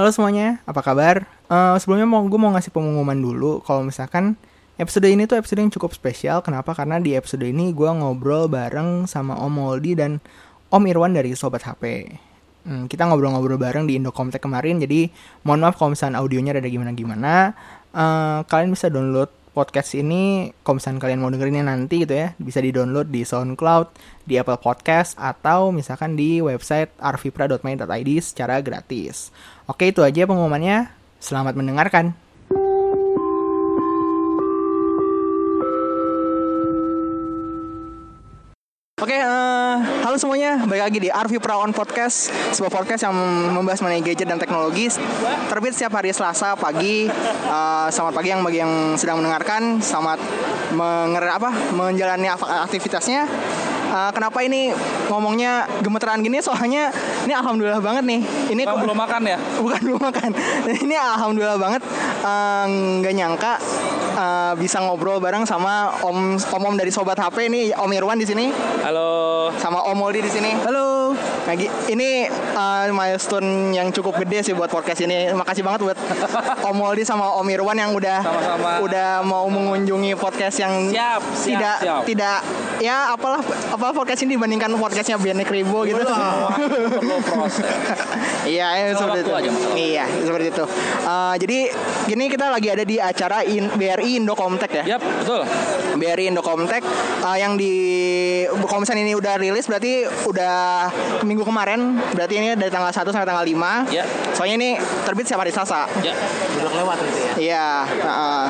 [0.00, 1.28] Halo semuanya, apa kabar?
[1.28, 4.32] Eh, sebelumnya mau gue mau ngasih pengumuman dulu kalau misalkan
[4.80, 6.40] episode ini tuh episode yang cukup spesial.
[6.40, 6.72] Kenapa?
[6.72, 10.16] Karena di episode ini gue ngobrol bareng sama Om Moldi dan
[10.72, 12.16] Om Irwan dari Sobat HP.
[12.64, 15.12] Hmm, kita ngobrol-ngobrol bareng di Indocomtech kemarin, jadi
[15.44, 17.52] mohon maaf kalau misalnya audionya ada gimana-gimana.
[17.92, 22.62] Eh, kalian bisa download podcast ini kalau misalnya kalian mau dengerinnya nanti gitu ya bisa
[22.62, 23.86] di download di SoundCloud
[24.24, 29.34] di Apple Podcast atau misalkan di website arvipra.my.id secara gratis.
[29.66, 30.90] Oke itu aja pengumumannya.
[31.20, 32.29] Selamat mendengarkan
[39.00, 40.60] Oke, eh, halo semuanya.
[40.68, 43.16] Balik lagi di Arvi Praon Podcast, sebuah podcast yang
[43.48, 44.92] membahas mengenai gadget dan teknologi.
[45.48, 47.08] Terbit setiap hari Selasa pagi.
[47.08, 49.80] Eh, selamat pagi yang bagi yang sedang mendengarkan.
[49.80, 50.20] Selamat
[50.76, 51.48] menger apa?
[51.72, 53.24] Menjalani ak- aktivitasnya.
[53.90, 54.70] Eh, kenapa ini
[55.10, 56.38] ngomongnya gemeteran gini?
[56.38, 56.94] Soalnya
[57.26, 58.20] ini alhamdulillah banget nih.
[58.54, 59.38] Ini Kamu belum makan ya?
[59.64, 60.30] bukan belum makan.
[60.70, 61.82] Ini alhamdulillah banget
[62.22, 62.64] eh,
[63.02, 63.52] nggak nyangka
[64.14, 68.26] eh, bisa ngobrol bareng sama om om om dari sobat HP nih Om Irwan di
[68.30, 68.54] sini
[68.86, 69.50] Halo.
[69.58, 70.54] sama Om Moldi di sini.
[70.62, 70.99] Halo.
[71.50, 71.58] Nah,
[71.90, 75.34] ini eh, milestone yang cukup gede sih buat podcast ini.
[75.34, 75.98] Makasih banget buat
[76.70, 78.78] Om Moldi sama Om Irwan yang udah Sama-sama.
[78.86, 82.02] udah mau mengunjungi podcast yang Siap, siap, tidak siap.
[82.06, 82.38] tidak
[82.78, 85.98] ya apalah apalah podcast ini dibandingkan podcastnya Bianek Ribo gitu.
[87.02, 87.66] Perlu proses.
[88.46, 89.32] Iya, ya, Masalah seperti itu.
[89.34, 89.50] aja.
[89.74, 90.64] Iya, seperti itu.
[91.02, 91.58] Eh, jadi
[92.06, 94.94] gini kita lagi ada di acara In- BRI Indocomtech ya.
[94.94, 95.42] Yap, betul.
[95.98, 96.86] BRI Indocomtech
[97.26, 97.74] eh, yang di
[98.80, 100.88] misalnya ini udah rilis berarti udah
[101.20, 104.04] minggu kemarin berarti ini dari tanggal 1 sampai tanggal 5 Ya.
[104.32, 104.70] soalnya ini
[105.02, 106.14] terbit setiap hari Selasa Ya.
[106.58, 107.32] Udah lewat gitu ya.
[107.38, 108.44] iya heeh.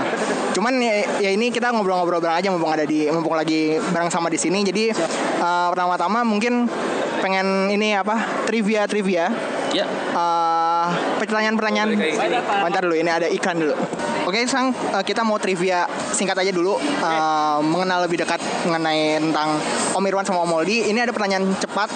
[0.51, 4.27] cuman ya, ya ini kita ngobrol-ngobrol bareng aja mumpung ada di mumpung lagi bareng sama
[4.27, 4.91] di sini jadi
[5.37, 6.67] eh, pertama-tama mungkin
[7.21, 9.31] pengen ini apa trivia trivia
[9.71, 9.87] Ya.
[9.87, 10.87] Eh,
[11.23, 11.95] pertanyaan-pertanyaan
[12.67, 13.79] Bentar dulu, ini ada iklan dulu.
[14.27, 19.63] Oke, Sang, eh, kita mau trivia singkat aja dulu eh, mengenal lebih dekat mengenai tentang
[19.95, 20.91] Om Irwan sama Om Moldi.
[20.91, 21.87] Ini ada pertanyaan cepat.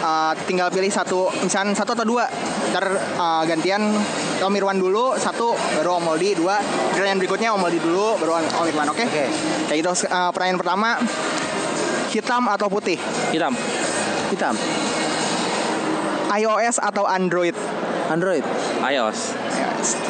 [0.00, 2.24] Eh, tinggal pilih satu, misalnya satu atau dua.
[2.72, 3.92] Ntar eh, gantian
[4.40, 6.56] Om Irwan dulu, satu, baru Om Moldi, dua.
[6.96, 9.04] Pertanyaan berikutnya Om Moldi dulu, baru Om Irwan, oke?
[9.04, 9.24] Oke.
[9.68, 9.92] Kayak gitu.
[10.08, 10.88] Eh, pertanyaan pertama,
[12.10, 12.96] hitam atau putih?
[13.30, 13.52] Hitam.
[14.32, 14.56] Hitam.
[16.30, 17.54] iOS atau Android?
[18.08, 18.46] Android.
[18.86, 19.34] iOS.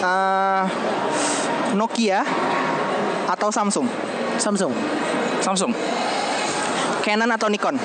[0.01, 0.65] Eh,
[1.75, 2.23] Nokia
[3.31, 3.87] atau Samsung?
[4.39, 4.73] Samsung.
[5.41, 5.73] Samsung.
[7.01, 7.77] Canon atau Nikon?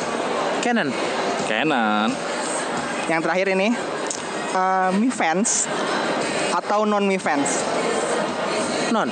[0.59, 0.89] Canon.
[1.45, 2.09] Canon.
[3.05, 3.69] Yang terakhir ini
[4.53, 5.69] eh, Mi Fans
[6.55, 7.49] atau non Mi Fans?
[8.93, 9.09] Non.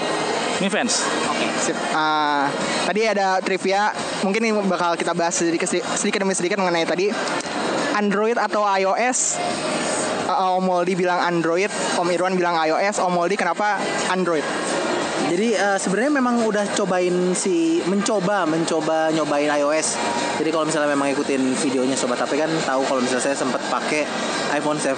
[0.61, 1.01] Mi fans.
[1.27, 1.47] Oke.
[1.57, 1.75] Sip.
[1.75, 2.45] Eh,
[2.85, 3.89] tadi ada trivia,
[4.22, 7.09] mungkin ini bakal kita bahas sedikit sedikit demi sedikit mengenai tadi
[7.97, 9.41] Android atau iOS.
[10.23, 11.67] Eh, Om Moldi bilang Android,
[11.97, 13.01] Om Irwan bilang iOS.
[13.01, 13.81] Om Moldi kenapa
[14.13, 14.45] Android?
[15.33, 19.97] Jadi eh, sebenarnya memang udah cobain si mencoba mencoba nyobain iOS.
[20.38, 24.05] Jadi kalau misalnya memang ikutin videonya sobat HP kan tahu kalau misalnya saya sempat pakai
[24.53, 24.93] iPhone 7.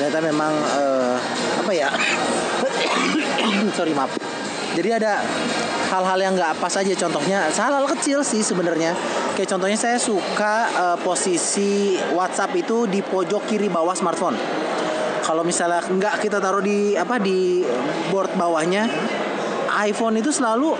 [0.00, 0.48] Ternyata memang
[0.80, 1.16] eh,
[1.60, 1.92] apa ya?
[3.76, 4.16] Sorry maaf.
[4.72, 5.20] Jadi ada
[5.92, 8.96] hal-hal yang nggak pas aja contohnya hal-hal kecil sih sebenarnya
[9.36, 14.40] kayak contohnya saya suka eh, posisi WhatsApp itu di pojok kiri bawah smartphone
[15.20, 17.60] kalau misalnya nggak kita taruh di apa di
[18.08, 18.88] board bawahnya
[19.80, 20.76] iPhone itu selalu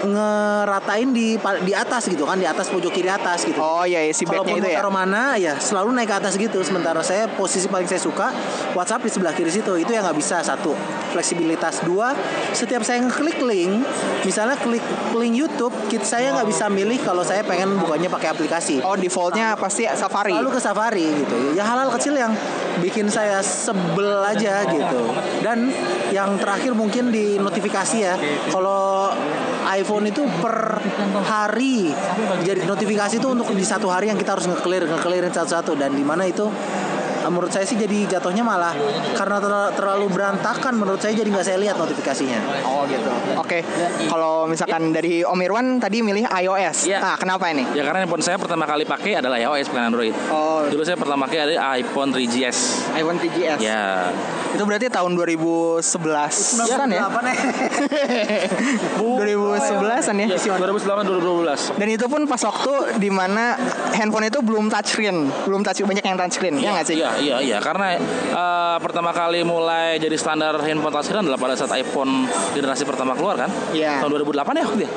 [0.00, 3.60] ngeratain di di atas gitu kan di atas pojok kiri atas gitu.
[3.60, 4.80] Oh iya, iya si backnya itu ya.
[4.80, 6.58] taruh mana ya selalu naik ke atas gitu.
[6.64, 8.32] Sementara saya posisi paling saya suka
[8.72, 9.72] WhatsApp di sebelah kiri situ.
[9.76, 10.72] Itu yang nggak bisa satu
[11.12, 12.16] fleksibilitas dua.
[12.56, 13.84] Setiap saya ngeklik link,
[14.24, 14.82] misalnya klik
[15.14, 18.80] link YouTube, kit saya nggak bisa milih kalau saya pengen bukanya pakai aplikasi.
[18.80, 20.32] Oh defaultnya pasti Safari.
[20.34, 21.36] Lalu ke Safari gitu.
[21.54, 22.32] Ya hal-hal kecil yang
[22.80, 25.00] bikin saya sebel aja gitu.
[25.44, 25.70] Dan
[26.10, 28.14] yang terakhir mungkin di notifikasi ya.
[28.50, 29.12] Kalau
[29.70, 30.82] iPhone itu per
[31.22, 31.94] hari
[32.40, 35.76] jadi notifikasi itu untuk di satu hari yang kita harus nge-clear, nge-clearin satu-satu.
[35.76, 36.48] Dan di mana itu
[37.26, 38.72] menurut saya sih jadi jatuhnya malah
[39.12, 42.40] karena ter- terlalu berantakan menurut saya jadi nggak saya lihat notifikasinya.
[42.64, 43.10] Oh gitu.
[43.36, 43.60] Oke.
[44.06, 46.86] Kalau misalkan dari Om Irwan tadi milih iOS.
[46.86, 46.98] Iya.
[47.02, 47.66] Nah, kenapa ini?
[47.72, 50.14] Ya karena handphone saya pertama kali pakai adalah iOS bukan Android.
[50.30, 52.58] Oh, Dulu saya pertama kali ada iPhone 3GS.
[52.94, 53.58] iPhone 3GS.
[53.60, 54.08] Ya.
[54.50, 55.78] Itu berarti tahun 2011
[56.58, 57.06] an ya?
[58.98, 60.26] 2011 an ya?
[60.26, 61.78] Ya, 2008 2012.
[61.78, 63.54] Dan itu pun pas waktu di mana
[63.94, 66.96] handphone itu belum touchscreen, belum touch banyak yang touchscreen, ya nggak sih?
[67.18, 67.58] Iya, iya, iya.
[67.58, 73.18] Karena eh, pertama kali mulai jadi standar handphone touchscreen adalah pada saat iPhone generasi pertama
[73.18, 73.50] keluar kan?
[73.74, 73.98] Iya.
[73.98, 74.90] Tahun 2008 ya waktu dia?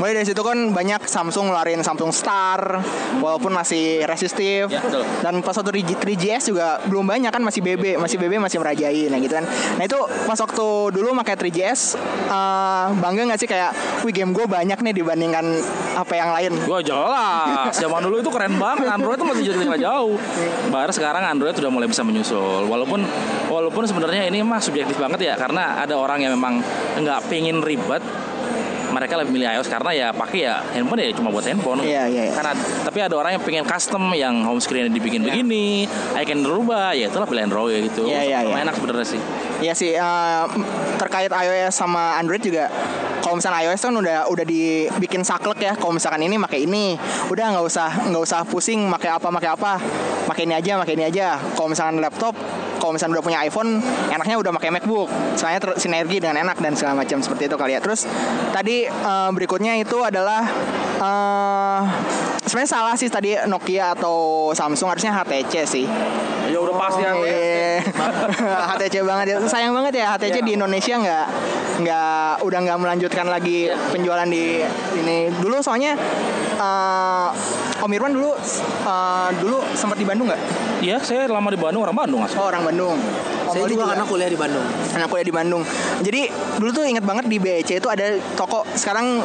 [0.00, 2.80] Mulai dari situ kan banyak Samsung ngeluarin Samsung Star
[3.20, 5.04] walaupun masih resistif Ya, betul.
[5.20, 9.12] dan pas waktu 3G 3GS juga belum banyak kan masih BB masih BB masih merajai
[9.12, 9.44] nah gitu kan
[9.76, 13.70] nah itu pas waktu dulu pakai 3GS eh, bangga nggak sih kayak
[14.00, 15.44] wih game gue banyak nih dibandingkan
[15.90, 18.86] apa yang lain Gua jelas, zaman dulu itu keren banget.
[18.88, 20.16] Android itu masih jadi jauh.
[20.70, 22.70] Baru sekarang Android udah mulai bisa menyusul.
[22.70, 23.02] Walaupun
[23.50, 26.62] walaupun sebenarnya ini mah subjektif banget ya karena ada orang yang memang
[26.94, 28.00] nggak pengen ribet
[28.90, 31.80] mereka lebih milih iOS karena ya pakai ya handphone ya cuma buat handphone.
[31.82, 32.32] Iya, iya, iya.
[32.34, 35.86] Karena tapi ada orang yang pengen custom yang home screen dibikin begini,
[36.18, 38.10] icon dirubah, ya itulah pilih Android gitu.
[38.10, 38.54] Iya, iya, iya.
[38.66, 39.20] Enak sebenarnya sih.
[39.60, 40.44] Iya sih eh,
[40.98, 42.68] terkait iOS sama Android juga
[43.20, 46.96] kalau misalnya iOS kan udah udah dibikin saklek ya kalau misalkan ini pakai ini
[47.28, 49.72] udah nggak usah nggak usah pusing pakai apa pakai apa
[50.26, 52.32] pakai ini aja pakai ini aja kalau misalkan laptop
[52.90, 53.78] kalau misalnya udah punya iPhone
[54.10, 55.06] enaknya udah pakai MacBook
[55.38, 58.02] soalnya ter- sinergi dengan enak dan segala macam seperti itu kali ya terus
[58.50, 60.42] tadi eh, berikutnya itu adalah
[60.98, 61.80] eh
[62.42, 65.86] sebenarnya salah sih tadi Nokia atau Samsung harusnya HTC sih
[66.50, 67.78] Ya udah pasti yang Iya.
[68.74, 69.36] HTC banget ya.
[69.46, 70.46] Sayang banget ya HTC Iya.
[70.50, 71.26] di Indonesia nggak
[71.78, 74.58] nggak udah nggak melanjutkan lagi penjualan di
[74.98, 75.30] ini.
[75.30, 75.94] Dulu soalnya
[76.58, 77.28] eh,
[77.80, 78.36] Om Irwan dulu
[78.84, 80.42] eh, dulu sempat di Bandung nggak?
[80.84, 82.36] Iya, saya lama di Bandung, orang Bandung asli.
[82.36, 83.00] Oh orang Bandung.
[83.50, 84.64] Saya juga karena kuliah di Bandung.
[84.90, 85.62] anak kuliah di Bandung.
[86.00, 86.20] Jadi
[86.56, 88.62] dulu tuh inget banget di BEC itu ada toko.
[88.72, 89.20] Sekarang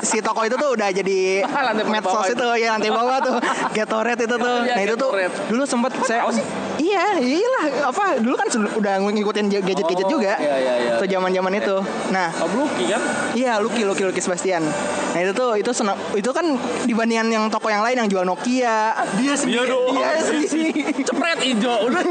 [0.00, 1.42] si toko itu tuh udah jadi
[1.92, 2.46] medsos itu.
[2.56, 3.34] ya lantai bawah tuh
[3.76, 4.56] Getoret itu tuh.
[4.62, 5.10] Iya, nah itu tuh
[5.48, 6.44] dulu sempet saya sih?
[6.78, 10.38] Iya, iyalah apa dulu kan udah ngikutin gadget-gadget Oh, juga.
[10.38, 10.92] iya, iya, iya.
[10.94, 11.76] Tuh zaman-zaman itu.
[12.08, 13.02] Nah, Oh, Lucky kan?
[13.34, 14.62] Iya, Lucky, Lucky, Lucky Sebastian.
[15.08, 16.46] Nah itu tuh, itu senang, itu kan
[16.86, 18.94] dibandingkan yang toko yang lain yang jual Nokia.
[19.18, 19.34] Dia
[19.66, 19.90] dong.
[19.90, 20.70] Dia sendiri.
[21.02, 22.02] Cepret hijau udah.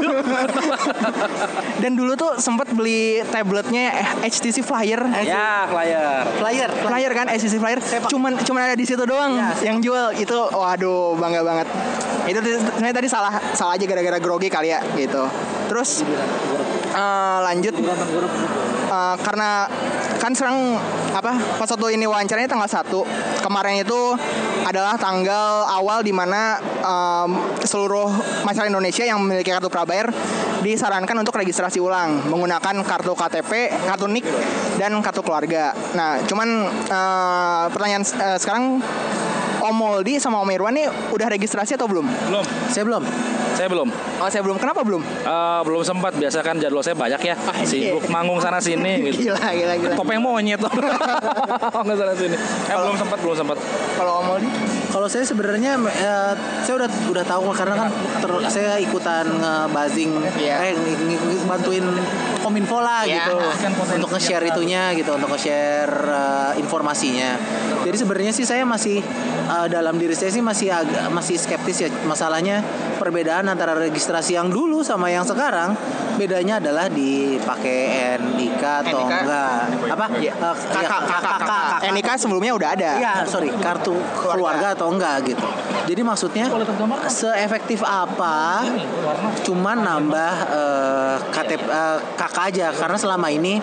[1.78, 5.00] Dan dulu tuh sempet beli tabletnya eh, HTC Flyer.
[5.22, 6.24] ya, flyer.
[6.38, 6.70] Flyer.
[6.70, 7.80] Flyer kan, HTC Flyer.
[8.08, 10.14] Cuman cuman ada di situ doang yang jual.
[10.16, 11.66] Itu, waduh, bangga banget.
[12.28, 15.24] Itu sebenarnya tadi salah salah aja gara-gara grogi kali ya gitu.
[15.68, 16.02] Terus
[16.92, 17.74] eh, lanjut
[18.88, 19.68] Eh, karena
[20.16, 20.80] kan sekarang
[21.12, 24.00] apa pas waktu ini wawancaranya tanggal 1 kemarin itu
[24.64, 27.30] adalah tanggal awal di mana em,
[27.62, 28.08] seluruh
[28.42, 30.08] masyarakat Indonesia yang memiliki kartu prabayar
[30.60, 34.26] disarankan untuk registrasi ulang menggunakan kartu KTP, kartu NIK
[34.76, 35.70] dan kartu keluarga.
[35.94, 38.82] Nah, cuman eh, pertanyaan eh, sekarang
[39.58, 42.06] Om Moldi sama Om Irwan nih udah registrasi atau belum?
[42.06, 42.44] Belum.
[42.70, 43.02] Saya belum.
[43.58, 43.88] Saya belum.
[44.22, 44.56] Oh, saya belum.
[44.56, 45.02] Kenapa belum?
[45.02, 46.14] Eh, belum sempat.
[46.14, 47.34] Biasa kan jadwal saya banyak ya.
[47.66, 49.28] Sibuk manggung sana sini gitu.
[49.34, 49.94] Gila, gila, gila.
[49.98, 50.70] Topeng monyet loh.
[51.74, 52.36] Nggak sana sini.
[52.70, 53.58] Eh, belum sempat, belum sempat.
[53.98, 54.48] Kalau Om Moldi?
[54.98, 56.34] Kalau saya sebenarnya eh,
[56.66, 60.58] saya udah udah tahu karena kan ter- saya ikutan nge-buzzing Iya.
[60.58, 60.74] eh
[61.46, 61.86] bantuin
[62.42, 63.38] Kominfo lah Iya, gitu
[63.94, 67.38] untuk nge-share itunya gitu untuk nge-share eh, informasinya.
[67.86, 68.98] Jadi sebenarnya sih saya masih
[69.46, 72.66] eh, dalam diri saya sih masih agak masih skeptis ya masalahnya
[72.98, 75.78] perbedaan antara registrasi yang dulu sama yang sekarang
[76.18, 77.78] bedanya adalah dipakai
[78.18, 79.14] NIK atau NIK?
[79.14, 79.62] enggak
[79.94, 80.34] apa Iya.
[80.34, 81.94] Iya, kakak, kakak, kakak.
[81.94, 82.90] Nikah sebelumnya udah ada.
[82.98, 85.46] Iya, sorry, kartu keluarga atau enggak gitu.
[85.88, 86.46] Jadi maksudnya
[87.08, 88.64] seefektif apa?
[89.44, 93.60] Cuman nambah eh, KTP eh, kakak aja karena selama ini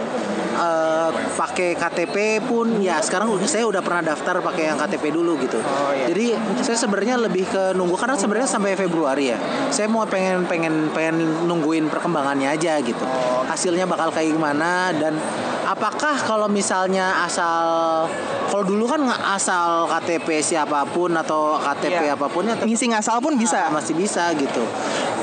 [0.56, 5.60] eh, pakai KTP pun ya sekarang saya udah pernah daftar pakai yang KTP dulu gitu.
[5.94, 6.07] iya.
[6.10, 6.25] Jadi
[6.63, 9.38] saya sebenarnya lebih ke nunggu karena sebenarnya sampai Februari ya.
[9.69, 13.04] Saya mau pengen pengen pengen nungguin perkembangannya aja gitu.
[13.46, 15.19] Hasilnya bakal kayak gimana dan
[15.65, 18.06] apakah kalau misalnya asal
[18.46, 19.01] kalau dulu kan
[19.34, 22.13] asal KTP siapa pun atau KTP Iya.
[22.15, 23.68] apa pun ya Ngisi ngasal pun bisa.
[23.74, 24.63] masih bisa gitu.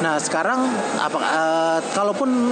[0.03, 0.67] Nah sekarang
[0.99, 2.51] apa eh, kalaupun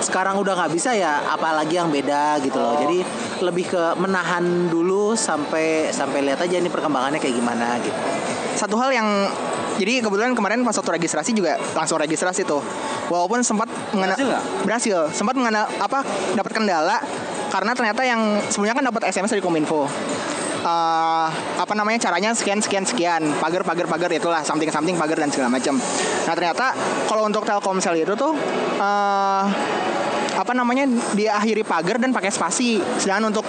[0.00, 2.76] sekarang udah nggak bisa ya apalagi yang beda gitu loh.
[2.80, 2.98] Jadi
[3.44, 8.00] lebih ke menahan dulu sampai sampai lihat aja nih perkembangannya kayak gimana gitu.
[8.56, 9.28] satu hal yang
[9.76, 12.64] jadi kebetulan kemarin pas waktu registrasi juga langsung registrasi tuh
[13.12, 14.28] walaupun sempat mengena Berhasil
[14.64, 16.00] berhasil sempat mengena apa
[16.32, 16.96] dapat kendala
[17.52, 19.86] karena ternyata yang sebelumnya kan dapat SMS dari Kominfo
[20.66, 21.28] Eh,
[21.62, 23.22] apa namanya caranya sekian sekian sekian.
[23.38, 25.78] Pagar pagar pagar itulah something something pagar dan segala macam.
[26.26, 26.74] Nah ternyata
[27.06, 28.34] kalau untuk Telkomsel itu tuh
[28.82, 29.44] eh,
[30.36, 32.82] apa namanya diakhiri pagar dan pakai spasi.
[32.98, 33.46] Sedangkan untuk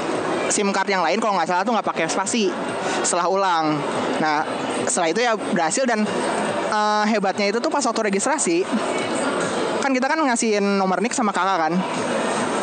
[0.53, 2.53] SIM card yang lain kalau nggak salah tuh nggak pakai spasi
[3.01, 3.81] setelah ulang.
[4.21, 4.45] Nah
[4.85, 6.05] setelah itu ya berhasil dan
[6.69, 8.61] eh, hebatnya itu tuh pas waktu registrasi
[9.81, 11.73] kan kita kan ngasihin nomor nick sama kakak kan?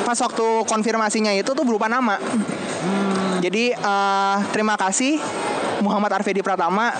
[0.06, 2.22] Pas waktu konfirmasinya itu tuh berupa nama
[3.44, 5.20] jadi eh, terima kasih
[5.84, 6.96] Muhammad Arfedi Pratama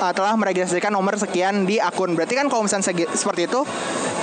[0.00, 2.16] eh, telah meregistrasikan nomor sekian di akun.
[2.16, 3.60] Berarti kan kalau misalnya segi- seperti itu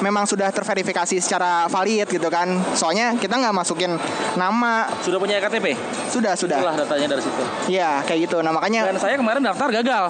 [0.01, 2.49] memang sudah terverifikasi secara valid gitu kan.
[2.73, 4.01] Soalnya kita nggak masukin
[4.33, 4.89] nama.
[5.05, 5.77] Sudah punya EKTP?
[6.09, 6.57] Sudah, sudah.
[6.57, 7.43] Itulah datanya dari situ.
[7.69, 8.41] Iya, kayak gitu.
[8.41, 10.09] Nah, makanya Dan saya kemarin daftar gagal.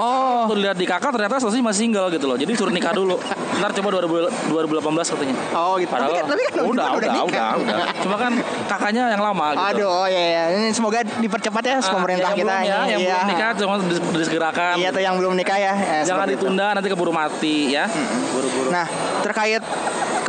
[0.00, 2.34] Oh, Tuh lihat di kakak ternyata selesai masih single gitu loh.
[2.34, 3.20] Jadi suruh nikah dulu.
[3.56, 5.34] Ntar coba 2000 2018 katanya.
[5.52, 5.90] oh gitu.
[5.90, 7.52] Padahal tapi kan, tapi kan udah, udah, udah, nikah.
[7.54, 8.32] udah, Cuma kan
[8.66, 9.66] kakaknya yang lama gitu.
[9.70, 10.42] Aduh, oh iya, iya.
[10.56, 12.48] Ini semoga dipercepat ya Ah, pemerintah yang kita.
[12.48, 12.88] belum ya, ini.
[12.88, 13.12] yang Iya.
[13.12, 14.74] belum nikah cuma dis- disegerakan.
[14.74, 15.72] Iya tuh yang belum nikah ya.
[15.76, 16.32] Eh, Jangan itu.
[16.40, 17.84] ditunda nanti keburu mati ya.
[18.30, 18.68] Buru-buru.
[18.70, 18.86] Nah,
[19.20, 19.62] terkait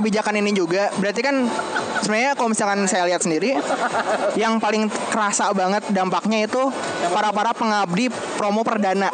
[0.02, 1.46] kebijakan ini juga, berarti kan
[2.02, 3.54] sebenarnya kalau misalkan saya lihat sendiri,
[4.34, 6.74] yang paling kerasa banget dampaknya itu
[7.14, 9.14] para-para pengabdi promo perdana.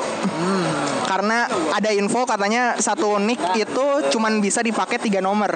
[1.08, 5.56] Karena ada info katanya satu nick itu cuman bisa dipakai tiga nomor.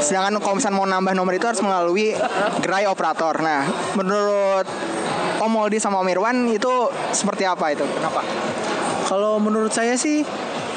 [0.00, 2.16] Sedangkan kalau misalkan mau nambah nomor itu harus melalui
[2.64, 3.40] gerai operator.
[3.44, 4.64] Nah, menurut
[5.42, 7.84] Om Moldi sama Om Irwan itu seperti apa itu?
[7.84, 8.24] Kenapa?
[9.08, 10.24] Kalau menurut saya sih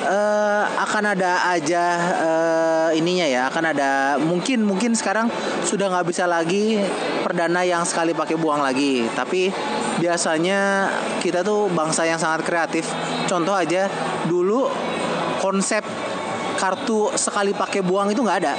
[0.06, 1.86] eh, akan ada aja
[2.22, 3.90] eh, ininya ya, akan ada
[4.22, 5.28] mungkin mungkin sekarang
[5.66, 6.78] sudah nggak bisa lagi
[7.26, 9.10] perdana yang sekali pakai buang lagi.
[9.12, 9.50] Tapi
[9.98, 12.86] biasanya kita tuh bangsa yang sangat kreatif.
[13.26, 13.90] Contoh aja
[14.30, 14.70] dulu
[15.42, 15.82] konsep
[16.56, 18.56] kartu sekali pakai buang itu nggak ada.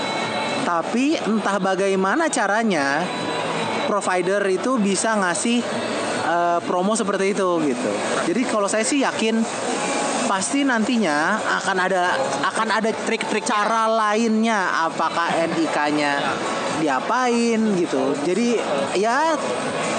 [0.67, 3.07] Tapi entah bagaimana caranya
[3.87, 5.63] provider itu bisa ngasih
[6.27, 7.91] eh, promo seperti itu gitu.
[8.27, 9.41] Jadi kalau saya sih yakin
[10.27, 12.03] pasti nantinya akan ada
[12.43, 14.87] akan ada trik-trik cara lainnya.
[14.91, 16.13] Apakah NIK-nya
[16.79, 18.15] diapain gitu.
[18.23, 18.59] Jadi
[18.97, 19.35] ya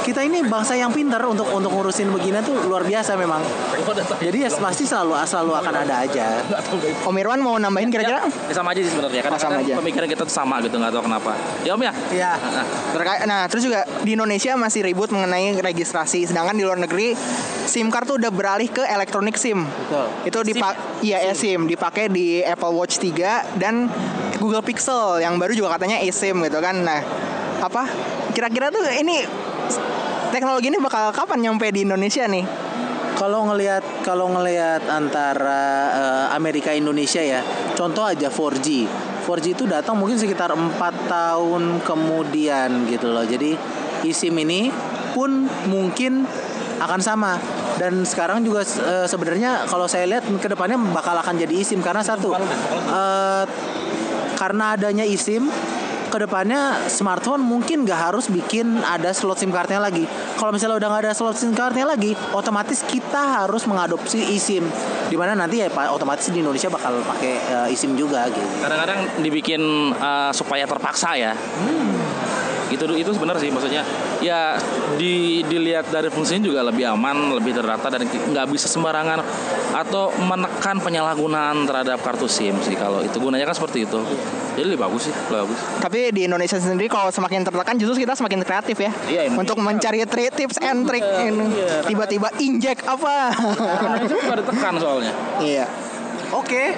[0.03, 3.43] kita ini bangsa yang pinter untuk untuk ngurusin begini tuh luar biasa memang.
[4.23, 6.39] Jadi ya pasti selalu selalu akan ada aja.
[7.03, 8.23] Om Irwan mau nambahin kira-kira?
[8.23, 9.75] Ya, sama aja sih sebenarnya kan Oh, sama aja.
[9.77, 12.39] pemikiran kita tuh sama gitu nggak tahu kenapa ya om ya Ya.
[12.39, 12.65] Nah,
[12.95, 17.13] Terkait, nah terus juga di Indonesia masih ribut mengenai registrasi, sedangkan di luar negeri
[17.67, 19.67] SIM card tuh udah beralih ke elektronik SIM.
[19.67, 20.07] Betul.
[20.23, 23.91] Itu dipak, iya eSIM dipakai di Apple Watch 3 dan
[24.35, 26.83] Google Pixel yang baru juga katanya eSIM gitu kan.
[26.83, 26.99] Nah,
[27.63, 27.87] apa
[28.35, 29.23] kira-kira tuh ini
[30.29, 32.45] teknologi ini bakal kapan nyampe di Indonesia nih?
[33.17, 37.41] Kalau ngelihat kalau ngelihat antara eh, Amerika Indonesia ya,
[37.73, 38.85] contoh aja 4G.
[39.25, 43.25] 4G itu datang mungkin sekitar empat tahun kemudian gitu loh.
[43.25, 43.57] Jadi
[44.05, 44.69] eSIM ini
[45.17, 46.29] pun mungkin
[46.77, 47.41] akan sama.
[47.81, 52.05] Dan sekarang juga eh, sebenarnya kalau saya lihat ke depannya bakal akan jadi eSIM karena
[52.05, 53.43] satu eh,
[54.37, 55.49] karena adanya eSIM
[56.07, 60.07] ke depannya smartphone mungkin nggak harus bikin ada slot SIM cardnya lagi.
[60.39, 64.63] Kalau misalnya udah nggak ada slot SIM cardnya lagi, otomatis kita harus mengadopsi eSIM.
[65.11, 68.47] Di mana nanti ya Pak, otomatis di Indonesia bakal pakai eh, eSIM juga gitu.
[68.63, 71.35] kadang-kadang dibikin eh, supaya terpaksa ya
[72.67, 73.81] itu itu sebenarnya sih maksudnya
[74.19, 74.57] ya
[74.95, 79.21] di dilihat dari fungsinya juga lebih aman lebih terdata dan nggak bisa sembarangan
[79.69, 83.99] atau menekan penyalahgunaan terhadap kartu SIM sih kalau itu gunanya kan seperti itu
[84.53, 88.13] jadi lebih bagus sih lebih bagus Tapi di Indonesia sendiri kalau semakin tertekan justru kita
[88.13, 88.91] semakin kreatif ya.
[89.05, 89.41] Iya, Indonesia.
[89.45, 91.45] untuk mencari tri- tips and trick ini.
[91.53, 91.85] Iya.
[91.85, 93.29] Tiba-tiba injek apa?
[93.31, 95.65] Indonesia juga ditekan soalnya Iya.
[96.35, 96.75] Oke.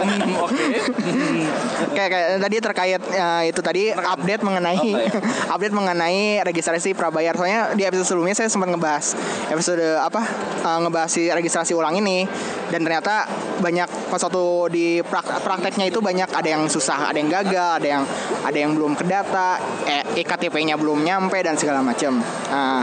[0.00, 0.64] Hmm, oke
[1.94, 4.90] Kayak, kayak tadi terkait ya, itu tadi update mengenai
[5.52, 7.36] update mengenai registrasi prabayar.
[7.36, 9.14] Soalnya di episode sebelumnya saya sempat ngebahas
[9.52, 10.24] episode apa
[10.64, 12.24] eh, ngebahas si registrasi ulang ini
[12.72, 13.28] dan ternyata
[13.60, 17.88] banyak pas waktu di prak- prakteknya itu banyak ada yang susah, ada yang gagal, ada
[17.88, 18.02] yang
[18.42, 22.18] ada yang belum kedata, eh, EKTP-nya belum nyampe dan segala macam.
[22.50, 22.82] Nah,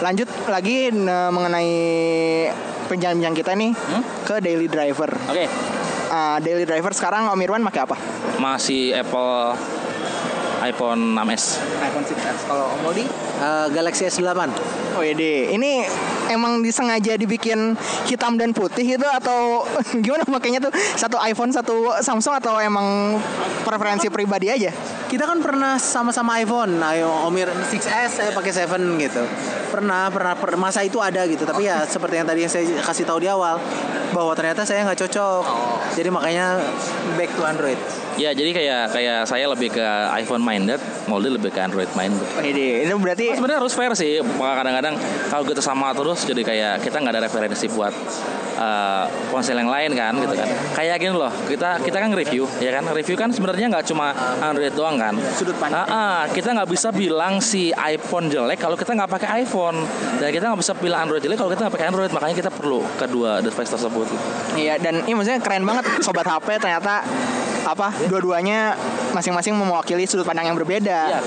[0.00, 1.70] lanjut lagi eh, mengenai
[2.86, 3.70] penjalan-penjalan kita nih
[4.24, 5.10] ke daily driver.
[5.28, 5.46] oke
[6.10, 7.94] Ah, daily driver sekarang Om Irwan pakai apa?
[8.36, 9.54] masih Apple
[10.60, 12.50] iPhone 6s iPhone 6s.
[12.50, 13.06] Kalau Om Moldi?
[13.40, 14.52] Eh, Galaxy S8.
[14.90, 15.48] Oh iya deh.
[15.56, 15.88] Ini
[16.28, 17.72] emang disengaja dibikin
[18.04, 19.64] hitam dan putih itu atau
[20.04, 23.16] gimana makanya tuh satu iPhone satu Samsung atau emang
[23.64, 24.68] preferensi pribadi aja?
[25.08, 26.84] Kita kan pernah sama-sama iPhone.
[26.84, 28.68] Ayo Omir 6S saya pakai 7
[29.00, 29.22] gitu.
[29.70, 31.48] Pernah, pernah, per- masa itu ada gitu.
[31.48, 33.56] Tapi ya seperti yang tadi yang saya kasih tahu di awal
[34.12, 35.42] bahwa ternyata saya nggak cocok.
[35.96, 36.60] Jadi makanya
[37.16, 37.80] back to Android.
[38.18, 40.76] ya jadi kayak kayak saya lebih ke iPhone minded
[41.08, 42.72] Moldy lebih ke Android minded Oh iya deh.
[42.84, 44.94] Ini berarti sebenarnya harus fair sih kadang-kadang
[45.28, 47.94] kalau kita sama terus jadi kayak kita nggak ada referensi buat
[48.60, 50.48] uh, ponsel yang lain kan gitu kan.
[50.76, 52.84] Kayak gini loh kita kita kan review ya kan.
[52.92, 54.12] Review kan sebenarnya nggak cuma
[54.44, 55.16] Android doang kan.
[55.34, 55.88] Sudut pandang.
[55.88, 59.82] Ah, ah, kita nggak bisa bilang si iPhone jelek kalau kita nggak pakai iPhone.
[60.20, 62.10] Dan kita nggak bisa bilang Android jelek kalau kita nggak pakai Android.
[62.12, 64.06] Makanya kita perlu kedua device tersebut.
[64.54, 67.02] Iya dan ini maksudnya keren banget sobat HP ternyata
[67.60, 68.72] apa dua-duanya
[69.12, 71.00] masing-masing mewakili sudut pandang yang berbeda.
[71.18, 71.20] ya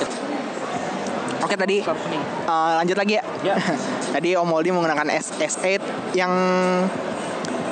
[1.53, 3.23] Oke tadi eh, lanjut lagi ya.
[3.45, 3.55] Ya.
[4.17, 5.85] tadi Om Moldi menggunakan S- S8
[6.17, 6.33] yang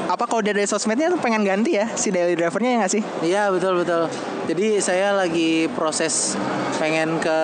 [0.06, 3.02] apa kalau dari sosmednya tuh pengen ganti ya si daily drivernya ya nggak sih?
[3.26, 4.06] Iya betul betul.
[4.46, 6.38] Jadi saya lagi proses
[6.78, 7.40] pengen ke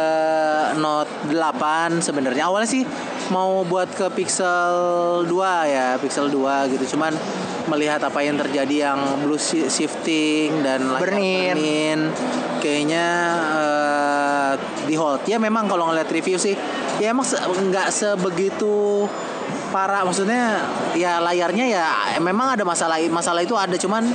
[0.78, 2.46] Note 8 sebenarnya.
[2.48, 2.84] Awalnya sih
[3.34, 5.34] mau buat ke Pixel 2
[5.68, 6.98] ya, Pixel 2 gitu.
[6.98, 7.16] Cuman
[7.68, 11.56] melihat apa yang terjadi yang blue shi- shifting dan layar Burn in.
[11.58, 12.00] burn-in,
[12.64, 13.06] kayaknya
[13.60, 14.52] eh,
[14.88, 15.28] di hold.
[15.28, 16.56] Ya memang kalau ngeliat review sih
[16.98, 19.06] ya emang se- nggak sebegitu
[19.68, 20.64] parah maksudnya
[20.96, 21.86] ya layarnya ya
[22.24, 24.08] memang ada masalah masalah itu ada cuman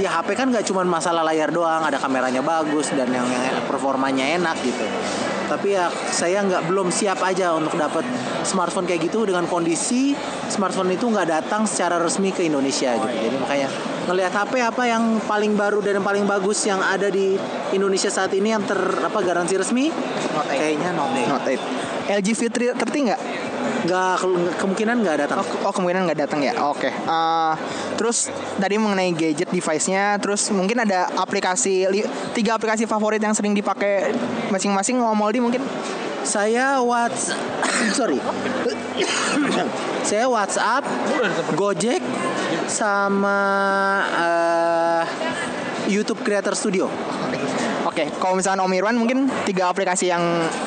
[0.00, 4.24] ya HP kan nggak cuman masalah layar doang ada kameranya bagus dan yang, yang performanya
[4.36, 4.84] enak gitu
[5.46, 8.02] tapi ya saya nggak belum siap aja untuk dapat
[8.42, 10.12] smartphone kayak gitu dengan kondisi
[10.50, 13.68] smartphone itu nggak datang secara resmi ke Indonesia gitu jadi makanya
[14.06, 17.34] ngelihat HP apa yang paling baru dan yang paling bagus yang ada di
[17.74, 19.90] Indonesia saat ini yang ter apa garansi resmi
[20.46, 21.30] kayaknya Note 8.
[21.30, 21.54] Note
[22.06, 22.20] 8.
[22.22, 22.94] LG V30 nggak?
[23.10, 23.20] nggak
[23.86, 26.52] ke- kemungkinan nggak datang Oh, oh kemungkinan nggak datang ya.
[26.66, 26.90] Oke.
[26.90, 27.54] Eh,
[27.96, 28.28] terus
[28.58, 34.12] tadi mengenai gadget device-nya, terus mungkin ada aplikasi li- tiga aplikasi favorit yang sering dipakai
[34.50, 35.62] masing-masing Om Moldi mungkin?
[36.26, 37.30] Saya Whats
[37.98, 38.18] sorry.
[40.08, 40.86] saya WhatsApp,
[41.58, 41.98] Gojek,
[42.70, 43.38] sama
[44.14, 45.02] eh,
[45.90, 46.86] YouTube Creator Studio.
[47.86, 50.22] Oke, kalau misalnya Om Irwan mungkin tiga aplikasi yang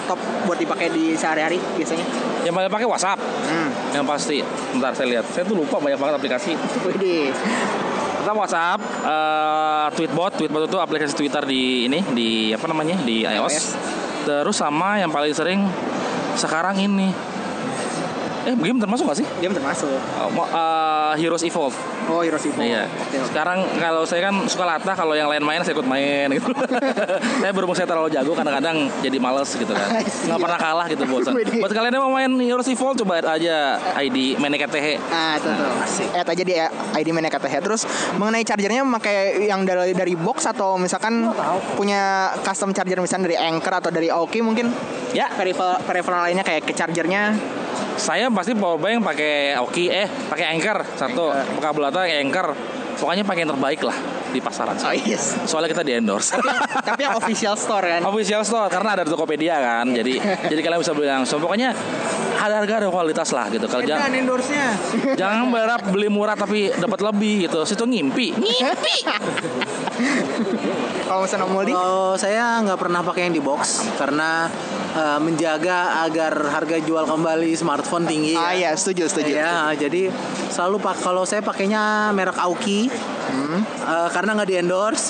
[0.08, 2.29] top buat dipakai di sehari-hari biasanya.
[2.48, 3.20] Yang paling pakai WhatsApp.
[3.20, 3.70] Hmm.
[3.96, 4.38] Yang pasti.
[4.76, 5.26] Bentar saya lihat.
[5.32, 6.52] Saya tuh lupa banyak banget aplikasi.
[6.88, 7.36] Widih.
[8.20, 13.80] Pertama WhatsApp, eh, Tweetbot, Tweetbot itu aplikasi Twitter di ini di apa namanya di iOS.
[14.28, 15.64] Terus sama yang paling sering
[16.36, 17.39] sekarang ini.
[18.48, 19.28] Eh, game termasuk gak sih?
[19.40, 19.90] Dia termasuk.
[20.20, 21.76] Oh, mo- eh, Heroes Evolve.
[22.10, 22.90] Oh, Hiroshi Iya.
[22.90, 23.30] Oke, oke.
[23.30, 26.50] Sekarang kalau saya kan suka latah kalau yang lain main saya ikut main gitu.
[27.42, 30.02] saya berhubung saya terlalu jago kadang-kadang jadi males gitu kan.
[30.02, 31.38] Nggak pernah kalah gitu bosan.
[31.38, 34.98] Buat kalian yang mau main Heroes Evolve coba aja ID Meneketeh.
[35.14, 35.70] Ah, itu tuh.
[36.18, 36.54] Add aja di
[36.98, 37.62] ID mana katanya.
[37.62, 37.86] Terus
[38.18, 41.30] mengenai chargernya pakai yang dari dari box atau misalkan
[41.78, 44.74] punya custom charger misalnya dari Anchor atau dari Aoki mungkin
[45.10, 47.34] Ya, peripheral peripheral lainnya kayak ke chargernya
[48.00, 51.36] saya pasti powerbank pakai Oki eh pakai Anchor satu.
[51.60, 52.48] Kabel atau Anchor.
[53.00, 53.96] Pokoknya pakai yang terbaik lah
[54.30, 55.40] di pasaran Oh yes.
[55.48, 56.36] soalnya kita di endorse.
[56.84, 58.02] Tapi yang official store kan.
[58.04, 59.88] official store karena ada di Tokopedia kan.
[59.96, 60.20] Jadi
[60.52, 61.40] jadi kalian bisa beli langsung.
[61.40, 61.72] Pokoknya
[62.40, 63.72] ada harga ada kualitas lah gitu.
[63.72, 64.76] Kalau jangan endorse-nya.
[65.16, 67.64] jangan berharap beli murah tapi dapat lebih gitu.
[67.64, 68.36] Situ ngimpi.
[68.36, 68.96] Ngimpi
[71.10, 74.46] Kalau misalnya mau di Kalau saya nggak pernah pakai yang di box karena
[74.94, 78.38] eh, menjaga agar harga jual kembali smartphone tinggi.
[78.38, 78.70] Ah ya.
[78.70, 79.34] ya, setuju, setuju.
[79.34, 80.14] Ya, jadi
[80.50, 85.10] selalu pak kalau saya pakainya merek Aoki eh, karena nggak di endorse.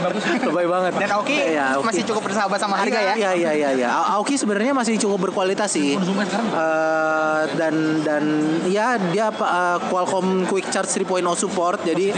[0.48, 0.92] Lebay banget.
[0.96, 1.86] Dan Aoki Iya, Aoki.
[1.86, 3.14] masih cukup bersahabat sama harga ya.
[3.14, 3.88] Iya iya iya iya.
[3.92, 5.94] A- Aoki sebenarnya masih cukup berkualitas sih.
[5.94, 8.24] Eh, dan dan
[8.66, 12.10] ya dia eh, Qualcomm Quick Charge 3.0 support jadi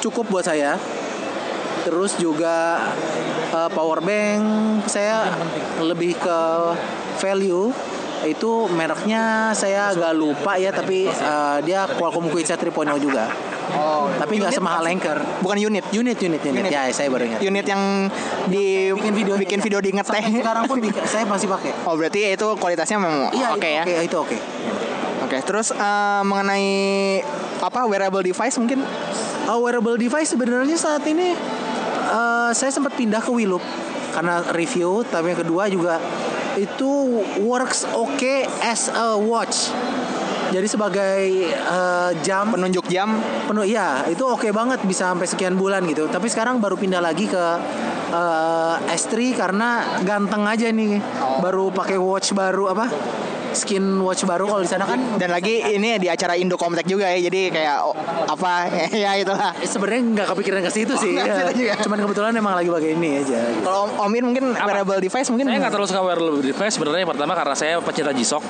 [0.00, 0.74] cukup buat saya.
[1.88, 2.84] Terus juga
[3.48, 5.32] eh, power bank saya
[5.80, 6.40] lebih ke
[7.16, 7.72] value
[8.28, 13.32] itu mereknya saya agak lupa ya tapi eh, dia Qualcomm Quick Charge 3.0 juga.
[13.68, 14.84] Oh, Tapi nggak semahal?
[14.84, 15.20] Anchor.
[15.44, 15.84] Bukan unit.
[15.92, 16.60] Unit unit unit.
[16.60, 16.72] Unit.
[16.72, 17.40] Ya, saya baru ingat.
[17.40, 18.08] Unit yang
[18.48, 20.24] di bikin video bikin video di ngeteh.
[20.24, 20.76] Sampai sekarang pun
[21.08, 21.72] saya masih pakai.
[21.88, 23.82] Oh berarti itu kualitasnya memang Iya, oke itu ya.
[23.84, 24.36] Oke, itu oke.
[25.24, 26.68] Oke, terus eh, mengenai
[27.60, 28.84] apa wearable device mungkin?
[29.48, 31.32] Uh, wearable device sebenarnya saat ini
[32.48, 33.60] uh, saya sempat pindah ke Willoop
[34.16, 36.00] karena review, tapi yang kedua juga
[36.56, 39.70] itu works okay as a watch.
[40.48, 43.20] Jadi sebagai uh, jam Penunjuk jam.
[43.44, 46.08] penuh ya itu oke banget bisa sampai sekian bulan gitu.
[46.08, 47.44] Tapi sekarang baru pindah lagi ke
[48.16, 51.04] uh, S3 karena ganteng aja nih.
[51.44, 52.88] Baru pakai watch baru apa?
[53.52, 57.08] Skin watch baru kalau di sana kan Dan lagi ini di acara Indo Comtech juga
[57.08, 57.94] ya, jadi kayak oh,
[58.28, 58.68] apa
[59.04, 59.56] ya itulah.
[59.58, 61.16] Eh, sebenarnya nggak kepikiran ke situ sih.
[61.16, 61.74] nggak ke situ juga.
[61.84, 63.38] Cuman kebetulan emang lagi pakai ini aja.
[63.38, 63.64] gitu.
[63.64, 67.32] Kalau Om Omir mungkin wearable device mungkin saya nggak terlalu suka wearable device sebenarnya pertama
[67.36, 68.44] karena saya pecinta G-Shock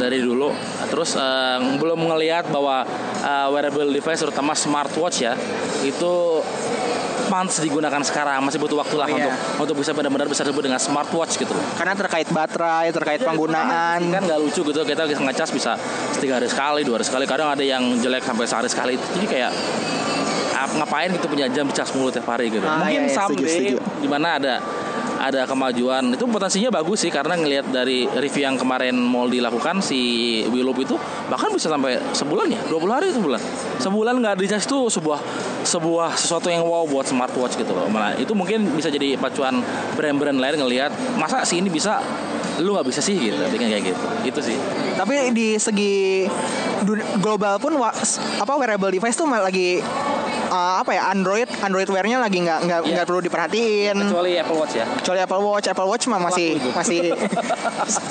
[0.00, 0.50] dari dulu
[0.88, 2.84] terus eh, belum ngelihat bahwa
[3.22, 5.34] eh, wearable device terutama smartwatch ya
[5.84, 6.40] itu
[7.32, 9.32] pantas digunakan sekarang masih butuh waktu lah Oh, iya.
[9.32, 9.32] untuk
[9.64, 14.12] untuk bisa benar-benar bisa disebut dengan smartwatch gitu karena terkait baterai, terkait penggunaan.
[14.12, 15.72] kan nggak lucu gitu kita ngecas bisa
[16.20, 17.24] tiga hari sekali dua hari sekali.
[17.24, 18.94] Kadang ada yang jelek sampai sehari sekali.
[19.00, 19.52] Jadi kayak
[20.72, 22.64] ngapain gitu punya jam dicas mulu tiap hari gitu.
[22.64, 24.54] Ah, mungkin iya, iya, someday di mana ada
[25.22, 26.10] ada kemajuan.
[26.10, 30.98] Itu potensinya bagus sih karena ngelihat dari review yang kemarin mau dilakukan si Willow itu
[31.30, 32.60] bahkan bisa sampai sebulan ya?
[32.66, 33.40] 20 hari sebulan?
[33.78, 35.22] Sebulan nggak dicas itu sebuah
[35.62, 37.86] sebuah sesuatu yang wow buat smartwatch gitu loh.
[37.86, 39.62] Malah itu mungkin bisa jadi pacuan
[39.94, 42.02] brand-brand lain ngelihat masa sih ini bisa?
[42.58, 43.14] 5 lu nggak bisa sih?
[43.14, 44.06] Gitu bikin kayak gitu.
[44.26, 44.58] Itu sih.
[44.98, 46.26] Tapi di segi
[47.22, 49.78] global pun apa wearable device tuh lagi
[50.52, 53.96] uh, apa ya Android Android wear-nya lagi nggak nggak nggak perlu diperhatiin.
[53.96, 57.00] kecuali Apple Watch ya Kecuali Apple Watch, Apple Watch mah masih Laku masih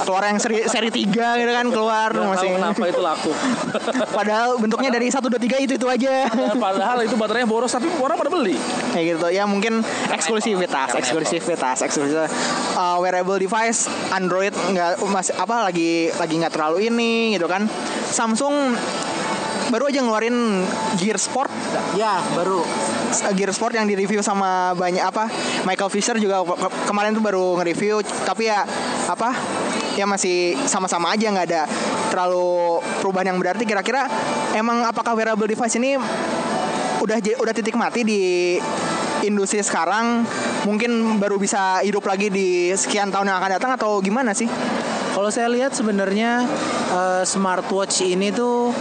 [0.04, 2.48] keluar yang seri seri 3 gitu kan keluar Nggak masih.
[2.58, 3.32] kenapa itu laku
[4.18, 6.26] Padahal bentuknya dari 1 2 3 itu itu aja.
[6.58, 8.58] padahal itu baterainya boros tapi orang pada beli
[8.92, 9.80] Kayak gitu ya mungkin
[10.12, 12.32] eksklusivitas, eksklusivitas, eksklusivitas.
[12.76, 17.68] Uh, wearable device Android nggak masih apa lagi lagi nggak terlalu ini gitu kan.
[18.08, 18.76] Samsung
[19.72, 20.68] baru aja ngeluarin
[21.00, 21.50] Gear Sport
[21.96, 22.64] Ya, baru.
[23.32, 25.28] Gear Sport yang direview sama banyak apa
[25.64, 28.64] Michael Fisher juga ke- ke- kemarin tuh baru nge-review tapi ya
[29.08, 29.36] apa
[29.96, 31.64] ya masih sama-sama aja nggak ada
[32.08, 34.08] terlalu perubahan yang berarti kira-kira
[34.52, 36.00] emang apakah wearable device ini
[37.02, 38.22] udah udah titik mati di
[39.22, 40.24] industri sekarang
[40.64, 44.48] mungkin baru bisa hidup lagi di sekian tahun yang akan datang atau gimana sih?
[45.12, 46.48] Kalau saya lihat sebenarnya
[46.90, 48.72] eh, smartwatch ini tuh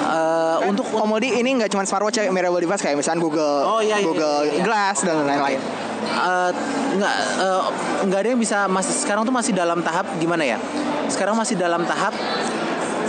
[0.00, 3.80] eh, untuk Om Modi ini nggak cuma smartwatch ya, wearable device kayak misalnya Google, Oh,
[3.80, 4.64] iya, iya, Google iya, iya.
[4.64, 5.60] Glass dan lain-lain.
[6.00, 6.50] eh,
[6.96, 7.62] nggak eh,
[8.08, 10.58] nggak ada yang bisa masih sekarang tuh masih dalam tahap gimana ya?
[11.06, 12.16] Sekarang masih dalam tahap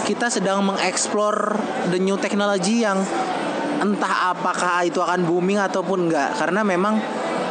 [0.04, 1.56] kita sedang mengeksplor
[1.89, 2.99] the new technology yang
[3.80, 6.99] entah apakah itu akan booming ataupun enggak karena memang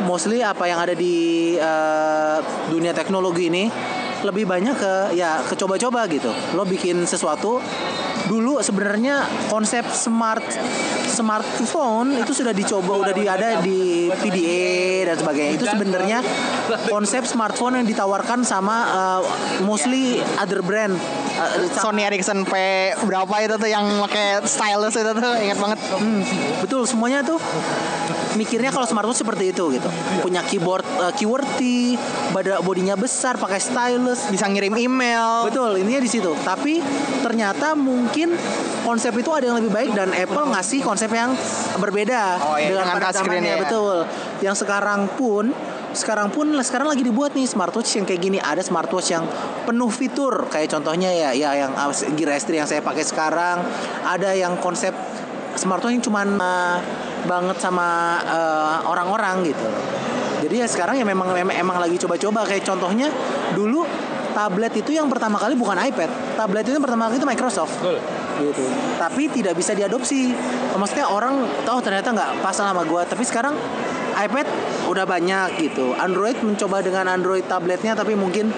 [0.04, 1.14] mostly apa yang ada di
[1.56, 3.64] eh, dunia teknologi ini
[4.20, 7.56] lebih banyak ke ya ke coba-coba gitu lo bikin sesuatu
[8.30, 10.46] dulu sebenarnya konsep smart
[11.10, 16.18] smartphone itu sudah dicoba udah di, ada di PDA dan sebagainya itu sebenarnya
[16.86, 19.20] konsep smartphone yang ditawarkan sama uh,
[19.66, 20.94] mostly other brand
[21.40, 22.52] Uh, Sony Ericsson P
[23.08, 25.80] berapa itu tuh yang pakai stylus itu tuh ingat banget.
[25.96, 26.20] Hmm,
[26.60, 27.40] betul semuanya tuh
[28.36, 29.88] mikirnya kalau smartwatch seperti itu gitu
[30.20, 31.96] punya keyboard uh, QWERTY
[32.36, 35.48] bada bodinya besar pakai stylus Bisa ngirim email.
[35.48, 36.28] Betul, intinya di situ.
[36.44, 36.84] Tapi
[37.24, 38.19] ternyata mungkin
[38.82, 41.32] konsep itu ada yang lebih baik dan Apple ngasih konsep yang
[41.78, 43.62] berbeda Oh, iya, dengan pada zamannya, ya.
[43.62, 43.96] Betul.
[44.42, 45.54] Yang sekarang pun
[45.90, 48.38] sekarang pun sekarang lagi dibuat nih smartwatch yang kayak gini.
[48.38, 49.24] Ada smartwatch yang
[49.66, 50.46] penuh fitur.
[50.46, 53.62] Kayak contohnya ya ya yang uh, Gear S3 yang saya pakai sekarang.
[54.06, 54.94] Ada yang konsep
[55.58, 56.78] smartwatch yang cuman uh,
[57.26, 59.66] banget sama uh, orang-orang gitu.
[60.40, 62.48] Jadi ya sekarang ya memang memang, emang lagi coba-coba.
[62.48, 63.10] Kayak contohnya
[63.52, 63.84] dulu
[64.32, 66.10] tablet itu yang pertama kali bukan iPad.
[66.36, 67.74] Tablet itu yang pertama kali itu Microsoft.
[68.40, 68.64] Gitu.
[68.96, 70.32] Tapi tidak bisa diadopsi.
[70.74, 73.04] Maksudnya orang tahu ternyata nggak pas sama gua.
[73.04, 73.52] Tapi sekarang
[74.16, 74.46] iPad
[74.90, 75.94] udah banyak gitu.
[75.96, 78.52] Android mencoba dengan Android tabletnya tapi mungkin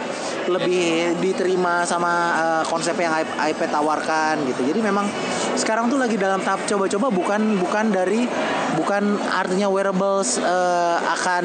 [0.50, 4.66] lebih diterima sama uh, konsep yang iPad tawarkan gitu.
[4.66, 5.06] Jadi memang
[5.54, 8.26] sekarang tuh lagi dalam tahap coba-coba bukan bukan dari
[8.76, 11.44] bukan artinya wearables uh, akan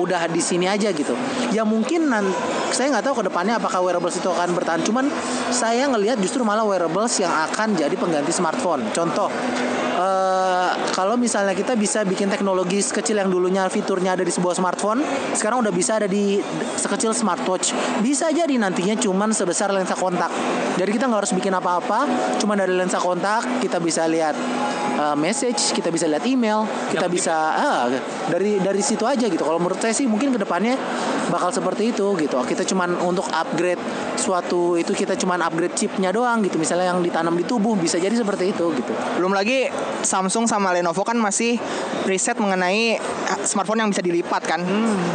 [0.00, 1.16] udah di sini aja gitu.
[1.52, 2.28] Ya mungkin nan
[2.70, 4.82] saya nggak tahu ke depannya apakah wearables itu akan bertahan.
[4.84, 5.08] Cuman
[5.52, 8.84] saya ngelihat justru malah wearables yang akan jadi pengganti smartphone.
[8.92, 9.32] Contoh
[9.96, 15.00] eh, kalau misalnya kita bisa bikin teknologi sekecil yang dulunya fiturnya ada di sebuah smartphone
[15.32, 16.40] sekarang udah bisa ada di
[16.76, 17.72] sekecil smartwatch.
[18.04, 20.28] Bisa jadi nantinya cuman sebesar lensa kontak.
[20.76, 22.04] Jadi kita nggak harus bikin apa-apa
[22.36, 24.36] cuman dari lensa kontak kita bisa lihat
[25.00, 27.84] eh, message kita bisa lihat email kita bisa ah,
[28.30, 29.42] dari dari situ aja gitu.
[29.42, 30.78] Kalau menurut saya sih mungkin ke depannya
[31.32, 33.80] bakal seperti itu gitu kita cuman untuk upgrade
[34.14, 38.14] suatu itu kita cuman upgrade chipnya doang gitu misalnya yang ditanam di tubuh bisa jadi
[38.14, 39.70] seperti itu gitu Belum lagi
[40.06, 41.58] Samsung sama Lenovo kan masih
[42.06, 44.60] riset mengenai eh, smartphone yang bisa dilipat kan.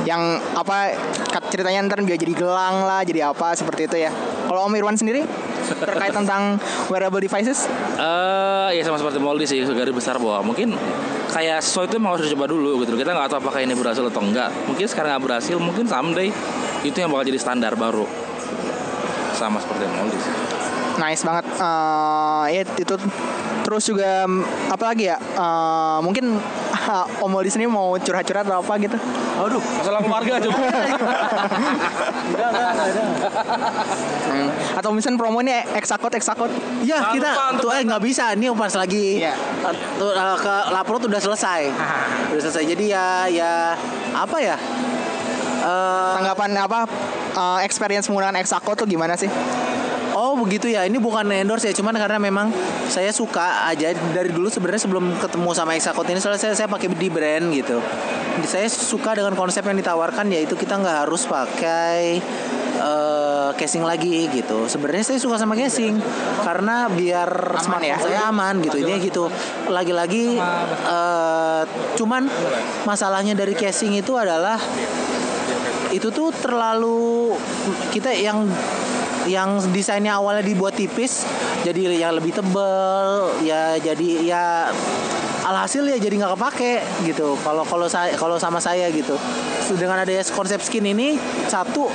[0.04, 0.98] Yang apa
[1.48, 4.12] ceritanya ntar dia jadi gelang lah, jadi apa seperti itu ya.
[4.48, 5.24] Kalau Om Irwan sendiri
[5.80, 6.60] terkait tentang
[6.92, 7.72] wearable devices?
[7.96, 10.76] Eh, ya sama seperti Moldy sih garis besar bahwa mungkin
[11.32, 13.00] kayak sesuatu itu memang harus dicoba dulu gitu.
[13.00, 14.52] Kita nggak tahu apakah ini berhasil atau enggak.
[14.68, 16.34] Mungkin sekarang nggak berhasil, mungkin someday
[16.82, 18.10] itu yang bakal jadi standar baru.
[19.32, 20.34] Sama seperti Moldy sih.
[20.98, 21.46] Nice banget.
[21.48, 22.96] Eh ya itu
[23.62, 24.26] terus juga
[24.68, 25.18] apa lagi ya?
[25.18, 26.42] Eh, mungkin
[27.24, 28.98] Om Moldy sendiri mau curhat-curhat atau apa gitu?
[29.32, 30.58] aduh Masalah keluarga coba.
[32.28, 32.90] enggak enggak enggak
[34.32, 34.48] Hmm.
[34.74, 36.48] Atau misalnya promo ini eksakot eksakot.
[36.82, 39.34] Ya Jangan kita tuh eh nggak bisa ini pas lagi Iya.
[39.36, 41.62] eh, tuh, eh, ke Laprot udah selesai
[42.32, 43.52] udah selesai jadi ya ya
[44.14, 44.56] apa ya
[45.62, 46.80] Eh, Tanggapan apa
[47.38, 49.30] eh, experience menggunakan eksakot tuh gimana sih?
[50.12, 52.52] Oh begitu ya, ini bukan endorse ya, cuman karena memang
[52.92, 56.92] saya suka aja dari dulu sebenarnya sebelum ketemu sama Exacot ini, soalnya saya, saya pakai
[56.92, 57.80] di brand gitu.
[58.44, 62.20] Saya suka dengan konsep yang ditawarkan yaitu kita nggak harus pakai
[62.76, 64.68] eh, casing lagi gitu.
[64.68, 65.96] Sebenarnya saya suka sama casing
[66.44, 67.30] karena biar
[67.64, 67.98] smartphone ya?
[68.04, 68.84] saya aman gitu.
[68.84, 69.24] Ini gitu.
[69.72, 70.36] Lagi-lagi
[70.92, 71.62] eh,
[71.96, 72.28] cuman
[72.84, 74.60] masalahnya dari casing itu adalah
[75.92, 77.36] itu tuh terlalu
[77.92, 78.48] kita yang
[79.30, 81.28] yang desainnya awalnya dibuat tipis
[81.62, 84.46] jadi yang lebih tebel ya jadi ya
[85.46, 86.74] alhasil ya jadi nggak kepake
[87.06, 87.36] gitu.
[87.42, 89.18] Kalau kalau saya kalau sama saya gitu.
[89.72, 91.16] Dengan adanya konsep skin ini
[91.48, 91.88] satu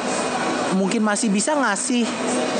[0.76, 2.04] mungkin masih bisa ngasih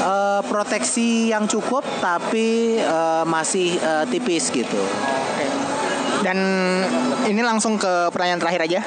[0.05, 4.81] uh, proteksi yang cukup tapi uh, masih uh, tipis gitu.
[6.25, 6.38] Dan
[7.29, 8.81] ini langsung ke pertanyaan terakhir aja.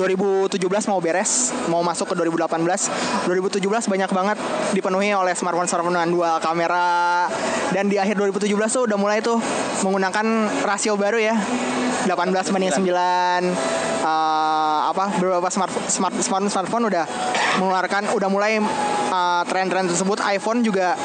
[0.00, 0.56] 2017
[0.88, 3.28] mau beres, mau masuk ke 2018.
[3.28, 4.38] 2017 banyak banget
[4.72, 7.28] dipenuhi oleh smartphone-smartphone dengan dua kamera
[7.76, 9.36] dan di akhir 2017 tuh udah mulai tuh
[9.84, 11.36] menggunakan rasio baru ya.
[12.08, 12.80] 18 banding 9
[14.00, 17.04] uh, apa beberapa smart smart smartphone smartphone udah
[17.60, 18.56] mengeluarkan udah mulai
[19.12, 20.96] uh, tren-tren tersebut iPhone juga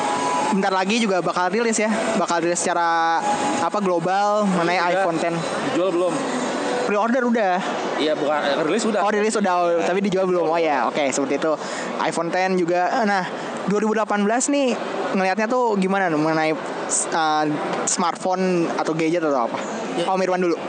[0.55, 3.19] bentar lagi juga bakal rilis ya bakal rilis secara
[3.59, 6.44] apa global mengenai iPhone 10 Jual belum?
[6.85, 7.53] Pre-order udah
[7.95, 9.01] Iya bukan eh, rilis udah.
[9.01, 10.45] Oh rilis udah, oh, tapi dijual belum?
[10.51, 11.51] Oh ya, oke seperti itu.
[12.03, 12.91] iPhone 10 juga.
[13.07, 13.23] Nah,
[13.71, 14.67] 2018 nih
[15.15, 16.51] ngelihatnya tuh gimana nih mengenai
[17.15, 17.45] uh,
[17.87, 19.57] smartphone atau gadget atau apa?
[20.03, 20.59] Om Irwan dulu.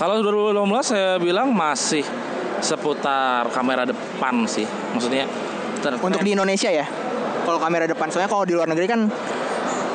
[0.00, 2.02] Kalau 2018 saya bilang masih
[2.64, 4.64] seputar kamera depan sih.
[4.96, 5.28] Maksudnya
[5.84, 6.88] ter- Untuk di Indonesia ya.
[7.44, 9.04] Kalau kamera depan, soalnya kalau di luar negeri kan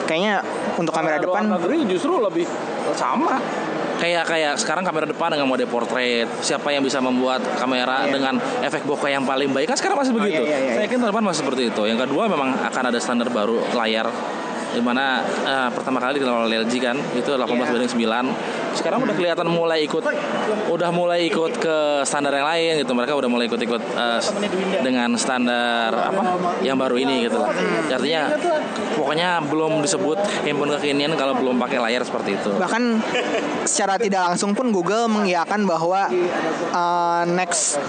[0.06, 0.46] kayaknya
[0.78, 2.46] untuk kamera Kalau depan luar negeri justru lebih
[2.94, 3.42] sama.
[4.00, 6.24] Kayak kayak sekarang kamera depan dengan mode portrait.
[6.40, 8.16] Siapa yang bisa membuat kamera Iya.
[8.16, 8.34] dengan
[8.64, 10.40] efek bokeh yang paling baik kan sekarang masih begitu.
[10.40, 10.88] iya, iya, Saya iya.
[10.88, 11.82] yakin tahun depan masih seperti itu.
[11.84, 14.08] Yang kedua memang akan ada standar baru layar
[14.70, 17.74] di mana eh, pertama kali dikenal oleh LG kan itu 18 Iya.
[17.74, 20.06] banding 9 sekarang udah kelihatan mulai ikut
[20.70, 22.94] udah mulai ikut ke standar yang lain gitu.
[22.94, 24.20] Mereka udah mulai ikut-ikut eh,
[24.86, 26.22] dengan standar apa
[26.62, 27.50] yang baru ini gitu lah
[27.90, 28.32] artinya
[28.94, 32.52] pokoknya belum disebut handphone kekinian kalau belum pakai layar seperti itu.
[32.56, 32.84] Bahkan
[33.66, 36.08] secara tidak langsung pun Google mengiyakan bahwa
[36.72, 37.82] uh, next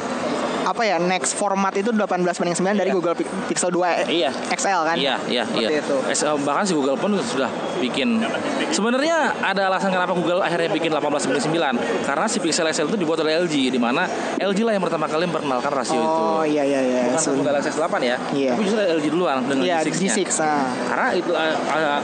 [0.70, 4.30] apa ya next format itu 18 banding 9 dari Google Pi- Pixel 2 Iya.
[4.48, 4.94] XL kan?
[4.94, 5.82] Iya, iya, Seperti iya.
[5.82, 5.96] itu.
[6.40, 8.22] Bahkan si Google pun sudah bikin.
[8.70, 12.96] Sebenarnya ada alasan kenapa Google akhirnya bikin 18 banding 9 karena si Pixel XL itu
[12.96, 14.06] dibuat oleh LG di mana
[14.36, 16.06] LG lah yang pertama kali memperkenalkan rasio itu.
[16.22, 17.00] Oh iya iya iya.
[17.08, 18.50] Bukan So- satu Galaxy S8 ya, Iya.
[18.52, 20.12] tapi justru LG duluan dengan Iya G6-nya.
[20.14, 20.66] G6 nah.
[20.86, 21.54] Karena itu eh,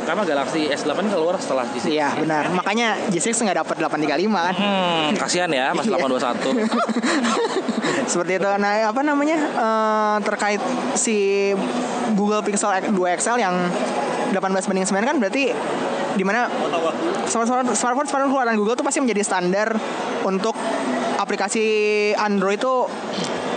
[0.03, 1.87] karena Galaxy S8 ini keluar setelah G6.
[1.87, 2.45] Iya benar.
[2.51, 4.55] Makanya G6 nggak dapat 835 kan?
[4.57, 5.95] Hmm, kasihan ya Mas Iya.
[5.95, 6.67] 821.
[8.07, 8.49] Seperti itu.
[8.57, 9.39] Nah, apa namanya?
[9.39, 10.61] eh, terkait
[10.97, 11.53] si
[12.17, 13.55] Google Pixel 2 XL yang
[14.33, 15.53] 18 banding 9 kan berarti
[16.17, 16.49] di mana
[17.29, 19.69] smartphone smartphone smartphone keluaran Google tuh pasti menjadi standar
[20.25, 20.57] untuk
[21.21, 21.65] aplikasi
[22.17, 22.89] Android tuh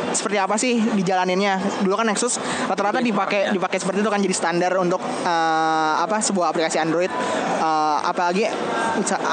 [0.09, 4.75] seperti apa sih dijalaninnya dulu kan Nexus rata-rata dipakai dipakai seperti itu kan jadi standar
[4.75, 7.11] untuk eh, apa sebuah aplikasi Android
[7.59, 8.47] Eh, apalagi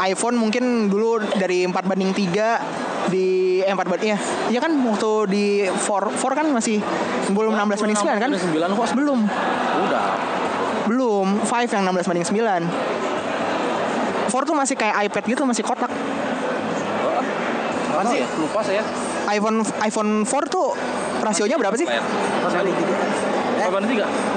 [0.02, 4.18] iPhone mungkin dulu dari 4 banding 3 di eh, 4 banding iya
[4.50, 6.82] iya kan waktu di 4 4 kan masih
[7.30, 9.18] belum 16 banding 9 kan 9 kok belum
[9.86, 10.04] udah.
[10.86, 12.66] belum 5 yang 16 banding 9
[14.26, 15.90] 4 tuh masih kayak iPad gitu masih kotak
[17.96, 18.20] Apa sih?
[18.36, 18.84] Lupa saya.
[19.32, 20.76] iPhone iPhone 4 tuh
[21.24, 21.88] rasionya berapa sih?
[21.88, 22.04] Layar.
[23.64, 24.35] Apa banding 3?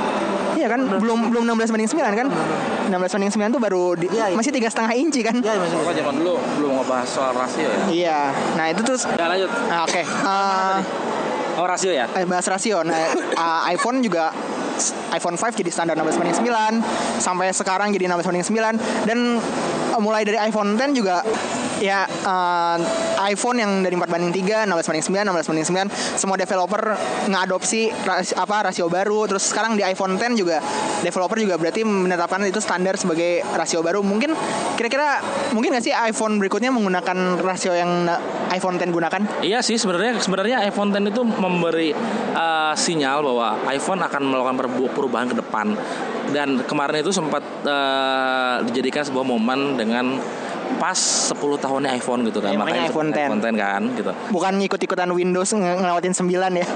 [0.59, 2.27] Iya kan belum belum 16 banding 9 kan?
[2.91, 4.35] 16 banding 9 tuh baru di- Iya, iya.
[4.35, 5.39] masih tiga setengah inci kan?
[5.39, 7.79] ya masih Pokoknya zaman dulu belum ngebahas soal rasio ya.
[7.87, 8.19] Iya.
[8.53, 9.47] Nah itu terus Ya lanjut.
[9.69, 10.01] ah, oke.
[10.03, 10.77] Eh,
[11.55, 12.07] Oh rasio ya?
[12.09, 12.83] eh, bahas rasio.
[12.83, 12.95] Nah,
[13.35, 14.31] uh, iPhone juga
[15.11, 16.79] iPhone 5 jadi standar 16 banding 9
[17.19, 19.43] sampai sekarang jadi 16 banding 9 dan uh,
[19.99, 21.21] mulai dari iPhone 10 juga
[21.79, 22.77] ya uh,
[23.31, 26.83] iPhone yang dari 4 banding 3 16 banding 9 16 banding 9 semua developer
[27.31, 29.27] ngadopsi ras- apa rasio baru.
[29.31, 30.59] Terus sekarang di iPhone 10 juga
[31.01, 34.03] developer juga berarti menetapkan itu standar sebagai rasio baru.
[34.03, 34.35] Mungkin
[34.75, 35.23] kira-kira
[35.55, 38.07] mungkin nggak sih iPhone berikutnya menggunakan rasio yang
[38.51, 39.21] iPhone 10 gunakan?
[39.43, 41.95] Iya sih sebenarnya sebenarnya iPhone 10 itu memberi
[42.35, 44.55] uh, sinyal bahwa iPhone akan melakukan
[44.91, 45.75] perubahan ke depan
[46.31, 50.17] dan kemarin itu sempat uh, dijadikan sebuah momen dengan
[50.77, 50.95] pas
[51.33, 52.53] 10 tahunnya iPhone gitu kan.
[52.53, 53.17] Ya, makanya iPhone 10.
[53.17, 54.11] iPhone 10 kan gitu.
[54.29, 56.67] Bukan ikut-ikutan Windows nge- ngelewatin 9 ya?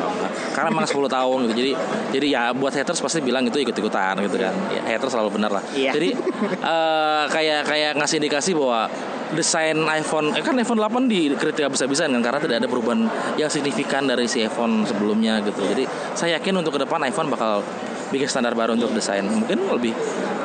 [0.58, 1.54] Karena memang 10 tahun gitu.
[1.54, 1.72] Jadi
[2.10, 4.54] jadi ya buat haters pasti bilang itu ikut-ikutan gitu kan.
[4.74, 5.64] Ya, haters selalu benar lah.
[5.78, 5.94] Iya.
[5.94, 6.10] jadi
[6.74, 8.90] eh, kayak kayak ngasih indikasi bahwa
[9.34, 14.06] desain iPhone eh kan iPhone 8 dikritik bisa-bisan kan karena tidak ada perubahan yang signifikan
[14.06, 15.62] dari si iPhone sebelumnya gitu.
[15.70, 15.86] Jadi
[16.18, 17.66] saya yakin untuk ke depan iPhone bakal
[18.14, 19.98] bikin standar baru untuk desain mungkin lebih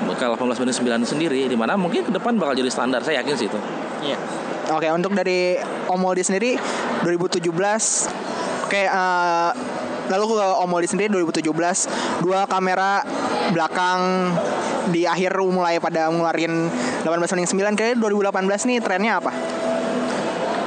[0.09, 3.35] ke 18 banding 9 sendiri di mana mungkin ke depan bakal jadi standar saya yakin
[3.37, 3.61] sih itu
[3.99, 4.19] Iya.
[4.69, 5.57] Oke, untuk dari
[5.89, 6.55] Om Moldi sendiri
[7.05, 7.49] 2017
[8.69, 9.51] Oke, eh,
[10.13, 11.89] lalu ke Om Moldi sendiri 2017
[12.21, 13.01] dua kamera
[13.49, 14.33] belakang
[14.93, 16.69] di akhir mulai pada ngeluarin
[17.05, 19.33] 18 banding 9 kayaknya 2018 nih trennya apa?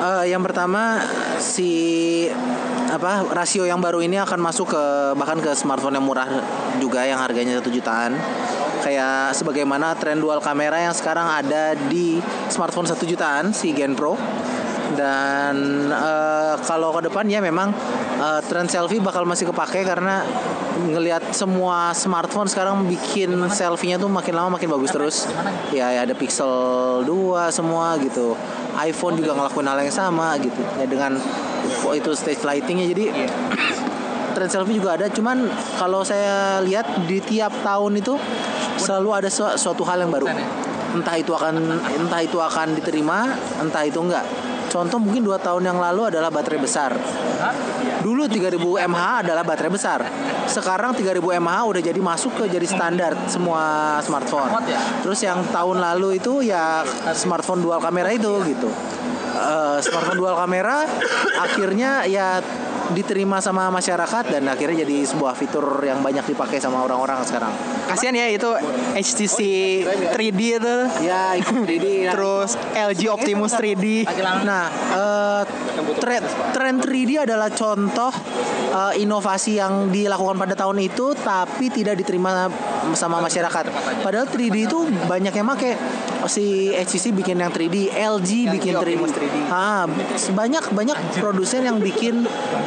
[0.01, 0.97] Eh, yang pertama
[1.37, 2.25] si
[2.91, 4.83] apa rasio yang baru ini akan masuk ke
[5.15, 6.27] bahkan ke smartphone yang murah
[6.83, 8.19] juga yang harganya satu jutaan.
[8.81, 12.19] Kayak sebagaimana tren dual kamera yang sekarang ada di
[12.51, 14.17] smartphone satu jutaan si Gen Pro
[14.95, 15.55] dan
[15.91, 17.71] eh, kalau ke depan ya memang
[18.19, 20.23] eh, tren selfie bakal masih kepake karena
[20.81, 25.17] ngelihat semua smartphone sekarang bikin selfie-nya tuh makin lama makin bagus terus.
[25.69, 28.33] Ya, ya ada Pixel 2 semua gitu.
[28.71, 30.63] iPhone juga ngelakuin hal yang sama gitu.
[30.79, 31.19] Ya dengan
[31.91, 32.87] itu stage lightingnya.
[32.87, 33.05] Jadi
[34.31, 35.11] tren selfie juga ada.
[35.11, 38.15] Cuman kalau saya lihat di tiap tahun itu
[38.79, 40.31] selalu ada su- suatu hal yang baru.
[40.91, 41.55] Entah itu akan
[41.99, 44.23] entah itu akan diterima entah itu enggak
[44.71, 46.95] contoh mungkin dua tahun yang lalu adalah baterai besar.
[48.01, 48.57] Dulu 3000
[48.89, 49.99] mAh adalah baterai besar.
[50.47, 54.49] Sekarang 3000 mAh udah jadi masuk ke jadi standar semua smartphone.
[55.05, 56.81] Terus yang tahun lalu itu ya
[57.13, 58.71] smartphone dual kamera itu gitu
[59.41, 60.85] Eh, smartphone dual kamera
[61.41, 62.37] akhirnya ya
[62.91, 67.49] diterima sama masyarakat dan akhirnya jadi sebuah fitur yang banyak dipakai sama orang-orang sekarang.
[67.87, 68.51] Kasihan ya itu
[68.93, 69.39] HTC
[70.13, 70.75] 3D itu.
[71.01, 72.11] Ya, ikut 3D.
[72.11, 74.05] Terus LG Optimus 3D.
[74.43, 75.41] Nah, eh,
[75.97, 78.11] tren, tren 3D adalah contoh
[78.75, 82.51] eh, inovasi yang dilakukan pada tahun itu tapi tidak diterima
[82.93, 83.65] sama masyarakat.
[84.03, 85.73] Padahal 3D itu banyak yang make.
[86.29, 88.81] Si HTC bikin yang 3D, LG bikin 3D.
[88.81, 89.37] Optimus 3D.
[89.49, 89.85] Ah,
[90.33, 92.25] banyak banyak produsen yang bikin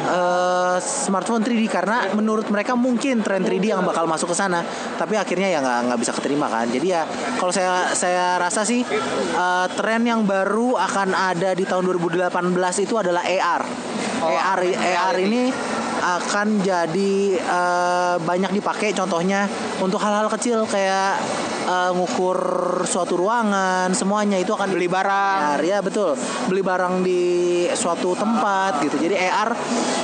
[0.09, 4.63] eh, smartphone 3D karena menurut mereka mungkin tren 3D yang bakal masuk ke sana,
[4.99, 6.67] tapi akhirnya ya nggak nggak bisa keterima kan.
[6.67, 7.07] Jadi ya
[7.39, 8.83] kalau saya saya rasa sih
[9.35, 13.63] eh, tren yang baru akan ada di tahun 2018 itu adalah AR.
[14.25, 15.51] AR AR ini
[16.05, 19.49] akan jadi eh, banyak dipakai contohnya
[19.81, 21.17] untuk hal-hal kecil kayak
[21.65, 22.37] eh, ngukur
[22.85, 25.57] suatu ruangan semuanya itu akan Beli barang.
[25.57, 26.13] AR ya betul
[26.45, 27.23] beli barang di
[27.73, 29.49] suatu tempat gitu jadi AR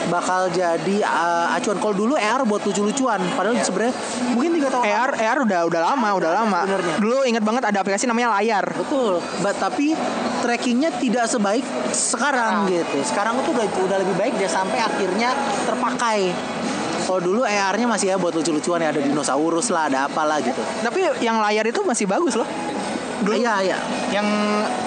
[0.10, 3.94] bakal jadi uh, acuan kalau dulu AR buat lucu-lucuan padahal sebenarnya
[4.34, 6.60] mungkin tiga tahun AR AR udah udah lama, udah lama.
[6.66, 6.96] Sebenarnya.
[6.98, 8.66] Dulu inget banget ada aplikasi namanya layar.
[8.74, 9.94] betul Ba- tapi
[10.42, 13.00] trackingnya tidak sebaik sekarang gitu.
[13.06, 15.32] Sekarang itu udah udah lebih baik dia sampai akhirnya
[15.70, 16.34] terpakai.
[17.02, 20.62] Kalau dulu AR-nya masih ya buat lucu-lucuan ya ada dinosaurus lah ada apalah gitu.
[20.82, 22.48] Tapi yang layar itu masih bagus loh.
[23.22, 23.78] Dulu iya iya.
[24.10, 24.28] Yang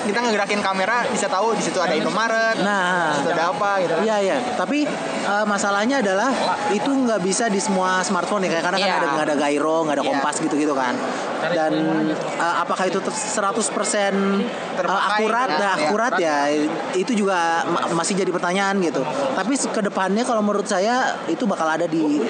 [0.05, 3.95] kita ngegerakin kamera bisa tahu di situ ada Indomaret, nah di situ ada apa gitu.
[4.03, 4.85] Iya iya, tapi
[5.25, 6.29] eh, masalahnya adalah
[6.71, 8.97] itu nggak bisa di semua smartphone ya, karena kan Iya.
[8.99, 10.11] ada nggak ada gyro, nggak ada Iya.
[10.11, 10.95] kompas gitu-gitu kan.
[11.47, 11.73] Dan
[12.17, 15.49] eh, apakah itu ter- 100% eh, Terpakai, akurat?
[15.49, 15.59] ya.
[15.59, 16.37] Nah, akurat ya
[16.95, 19.01] itu juga ma- masih jadi pertanyaan gitu.
[19.31, 20.95] Tapi ke depannya kalau menurut saya
[21.27, 22.21] itu bakal ada di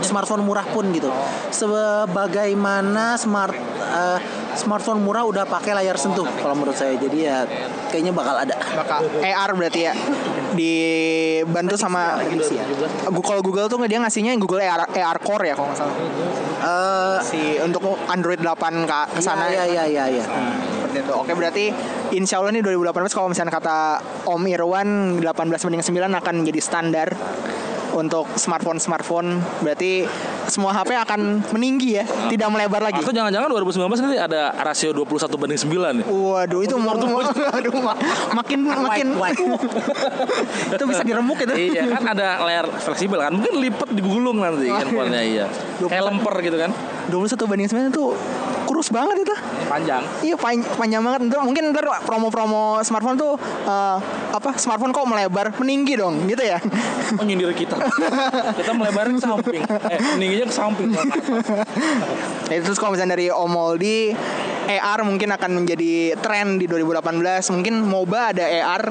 [0.00, 1.08] smartphone murah pun gitu.
[1.50, 3.54] Sebagaimana smart
[3.90, 4.18] eh,
[4.52, 6.94] smartphone murah udah pakai layar sentuh kalau menurut saya.
[6.94, 7.44] Jadi ya
[7.90, 8.54] kayaknya bakal ada.
[8.54, 9.92] Bakal AR berarti ya
[10.54, 12.64] dibantu sama Prediksi ya.
[13.10, 15.96] Google kalau Google tuh dia ngasihnya Google AR, AR Core ya kalau nggak salah.
[16.60, 20.24] Eh, Si untuk Android 8 ke, sana Iya iya iya iya.
[20.90, 21.12] Seperti itu.
[21.14, 21.64] Oke berarti
[22.14, 23.78] insya Allah nih 2018 kalau misalnya kata
[24.26, 27.08] Om Irwan 18 banding 9 akan menjadi standar
[27.94, 30.06] untuk smartphone-smartphone berarti
[30.50, 31.20] semua HP akan
[31.54, 33.00] meninggi ya, tidak melebar lagi.
[33.00, 36.06] Atau jangan-jangan 2019 nanti ada rasio 21 banding 9 nih.
[36.06, 37.98] Waduh itu mau waduh, ma-
[38.42, 39.40] makin makin White,
[40.74, 41.54] itu bisa diremuk itu.
[41.54, 43.32] iya kan ada layar fleksibel kan?
[43.32, 45.46] Mungkin lipat digulung nanti handphonenya iya.
[45.80, 46.70] Kayak lemper gitu kan?
[47.08, 48.04] 21 banding 9 itu
[48.80, 49.36] kurus banget itu.
[49.68, 50.00] panjang.
[50.24, 51.20] Iya pan- panjang banget.
[51.28, 53.36] Ntar mungkin ntar promo-promo smartphone tuh
[53.68, 53.96] eh,
[54.32, 56.56] apa smartphone kok melebar meninggi dong gitu ya.
[57.20, 57.76] oh nyindir kita.
[58.56, 59.60] Kita melebarin ke samping.
[59.68, 60.88] Eh meningginya ke samping.
[62.50, 64.10] Ya, terus kalau misalnya dari Omoldi
[64.66, 68.90] AR mungkin akan menjadi tren di 2018 mungkin MOBA ada AR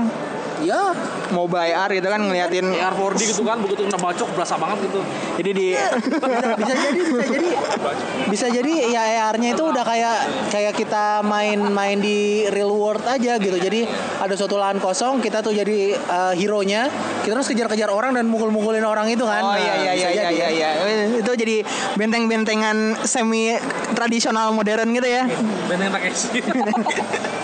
[0.59, 0.91] Ya,
[1.31, 2.67] MOBA AR gitu kan ngeliatin.
[2.75, 4.99] AR 4D gitu kan begitu kena bacok berasa banget gitu.
[5.39, 5.67] Jadi di
[6.59, 7.47] bisa jadi bisa jadi
[8.27, 10.17] bisa jadi ya AR-nya itu udah kayak
[10.49, 13.57] kayak kita main-main di real world aja gitu.
[13.57, 13.85] Jadi
[14.19, 16.87] ada suatu lahan kosong, kita tuh jadi eh, hero-nya,
[17.23, 19.43] kita terus kejar-kejar orang dan mukul-mukulin orang itu kan.
[19.43, 20.69] Oh Nah, iya iya iya iya iya, ya.
[20.85, 21.05] iya.
[21.19, 21.63] Itu jadi
[21.97, 23.55] benteng-bentengan semi
[23.95, 25.23] tradisional modern gitu ya.
[25.67, 26.39] benteng Takeshi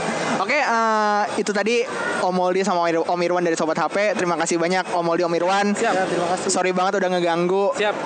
[0.46, 1.82] Oke, eh, itu tadi
[2.22, 4.14] Om Moldi sama Om Ir- Om Irwan dari Sobat HP.
[4.14, 5.74] Terima kasih banyak Om Moldi Om Irwan.
[5.76, 6.48] Ya, terima kasih.
[6.48, 7.74] Sorry banget udah ngeganggu.
[7.76, 7.98] siap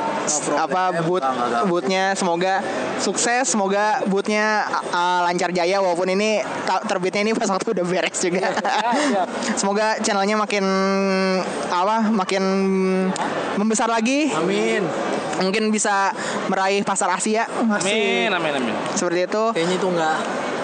[0.53, 1.25] apa boot
[1.65, 2.61] bootnya semoga
[2.97, 6.45] sukses semoga bootnya uh, lancar jaya walaupun ini
[6.85, 8.53] terbitnya ini pas waktu udah beres juga
[9.59, 10.61] semoga channelnya makin
[11.65, 12.43] apa makin
[13.55, 14.85] membesar lagi Amin.
[15.39, 16.13] mungkin bisa
[16.45, 20.17] meraih pasar Asia amin amin amin seperti itu Kayaknya itu enggak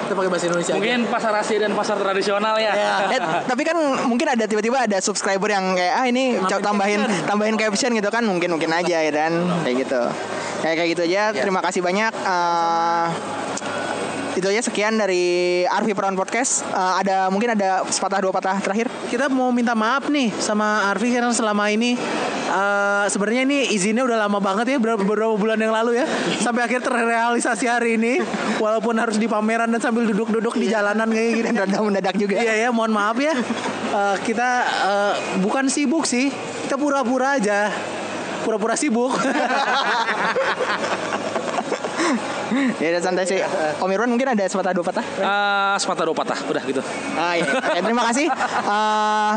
[0.06, 0.70] Kita pakai bahasa Indonesia.
[0.70, 0.78] aja.
[0.78, 2.72] Mungkin pasar Asia dan pasar tradisional ya.
[2.72, 2.94] Iya.
[3.16, 7.00] Eh, tapi kan mungkin ada tiba-tiba ada subscriber yang kayak ah ini Nambahin co- tambahin
[7.02, 7.26] caption.
[7.26, 10.02] tambahin caption gitu kan mungkin mungkin aja ya kan kayak gitu
[10.60, 13.06] kayak kayak gitu aja terima kasih banyak Eh,
[14.36, 18.92] itu aja sekian dari Arvi Peron Podcast Eh, ada mungkin ada sepatah dua patah terakhir
[19.08, 21.96] kita mau minta maaf nih sama Arfi karena selama ini
[22.52, 26.06] eh, sebenarnya ini izinnya udah lama banget ya beberapa, beberapa bulan yang lalu ya
[26.44, 28.20] sampai akhir terrealisasi hari ini
[28.60, 32.68] walaupun harus di pameran dan sambil duduk-duduk di jalanan kayak gini dan mendadak juga Iya
[32.68, 33.32] ya, mohon maaf ya.
[33.96, 36.28] Eh, kita eh, bukan sibuk sih,
[36.68, 37.72] kita pura-pura aja.
[38.44, 39.16] Pura-pura sibuk.
[42.78, 43.40] ya udah santai sih
[43.78, 46.82] Om Irwan mungkin ada sepatah dua patah Ah, sepatah dua patah, udah gitu.
[47.16, 47.48] Ah, iya.
[47.48, 48.28] Oke, terima kasih.
[48.30, 49.34] Eh,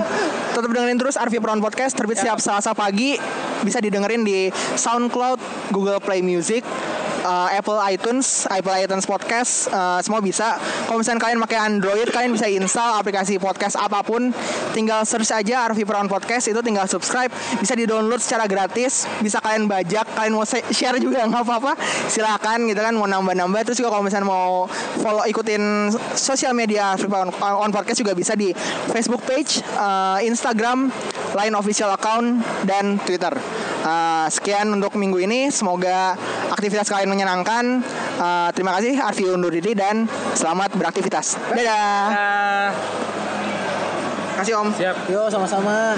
[0.53, 3.16] tetap dengerin terus Arvi Brown Podcast terbit setiap Selasa pagi.
[3.61, 5.39] Bisa didengerin di SoundCloud,
[5.73, 6.62] Google Play Music,
[7.29, 10.57] eh, Apple iTunes, Apple iTunes Podcast, eh, semua bisa.
[10.89, 14.33] Kalau misalnya kalian pakai Android, kalian bisa install aplikasi podcast apa pun.
[14.72, 17.29] Tinggal search aja Arvi Brown Podcast itu tinggal subscribe,
[17.61, 21.76] bisa di-download secara gratis, bisa kalian bajak, kalian mau share juga nggak apa-apa.
[22.09, 24.64] Silakan gitu kan mau nambah-nambah terus juga kalau misalnya mau
[25.05, 28.57] follow ikutin sosial media Arvi Brown on podcast juga bisa di
[28.89, 30.89] Facebook page, eh, Instagram,
[31.37, 33.35] Line official account dan Twitter.
[33.89, 35.49] Eh, sekian untuk minggu ini.
[35.49, 36.12] Semoga
[36.53, 37.80] aktivitas kalian menyenangkan.
[38.20, 40.05] Eh, terima kasih Arfi undur diri dan
[40.36, 41.41] selamat beraktivitas.
[41.57, 42.05] Dadah.
[42.12, 42.68] Ah,
[44.39, 44.68] Kasih Om.
[44.76, 44.97] siap.
[45.09, 45.97] Yo sama-sama.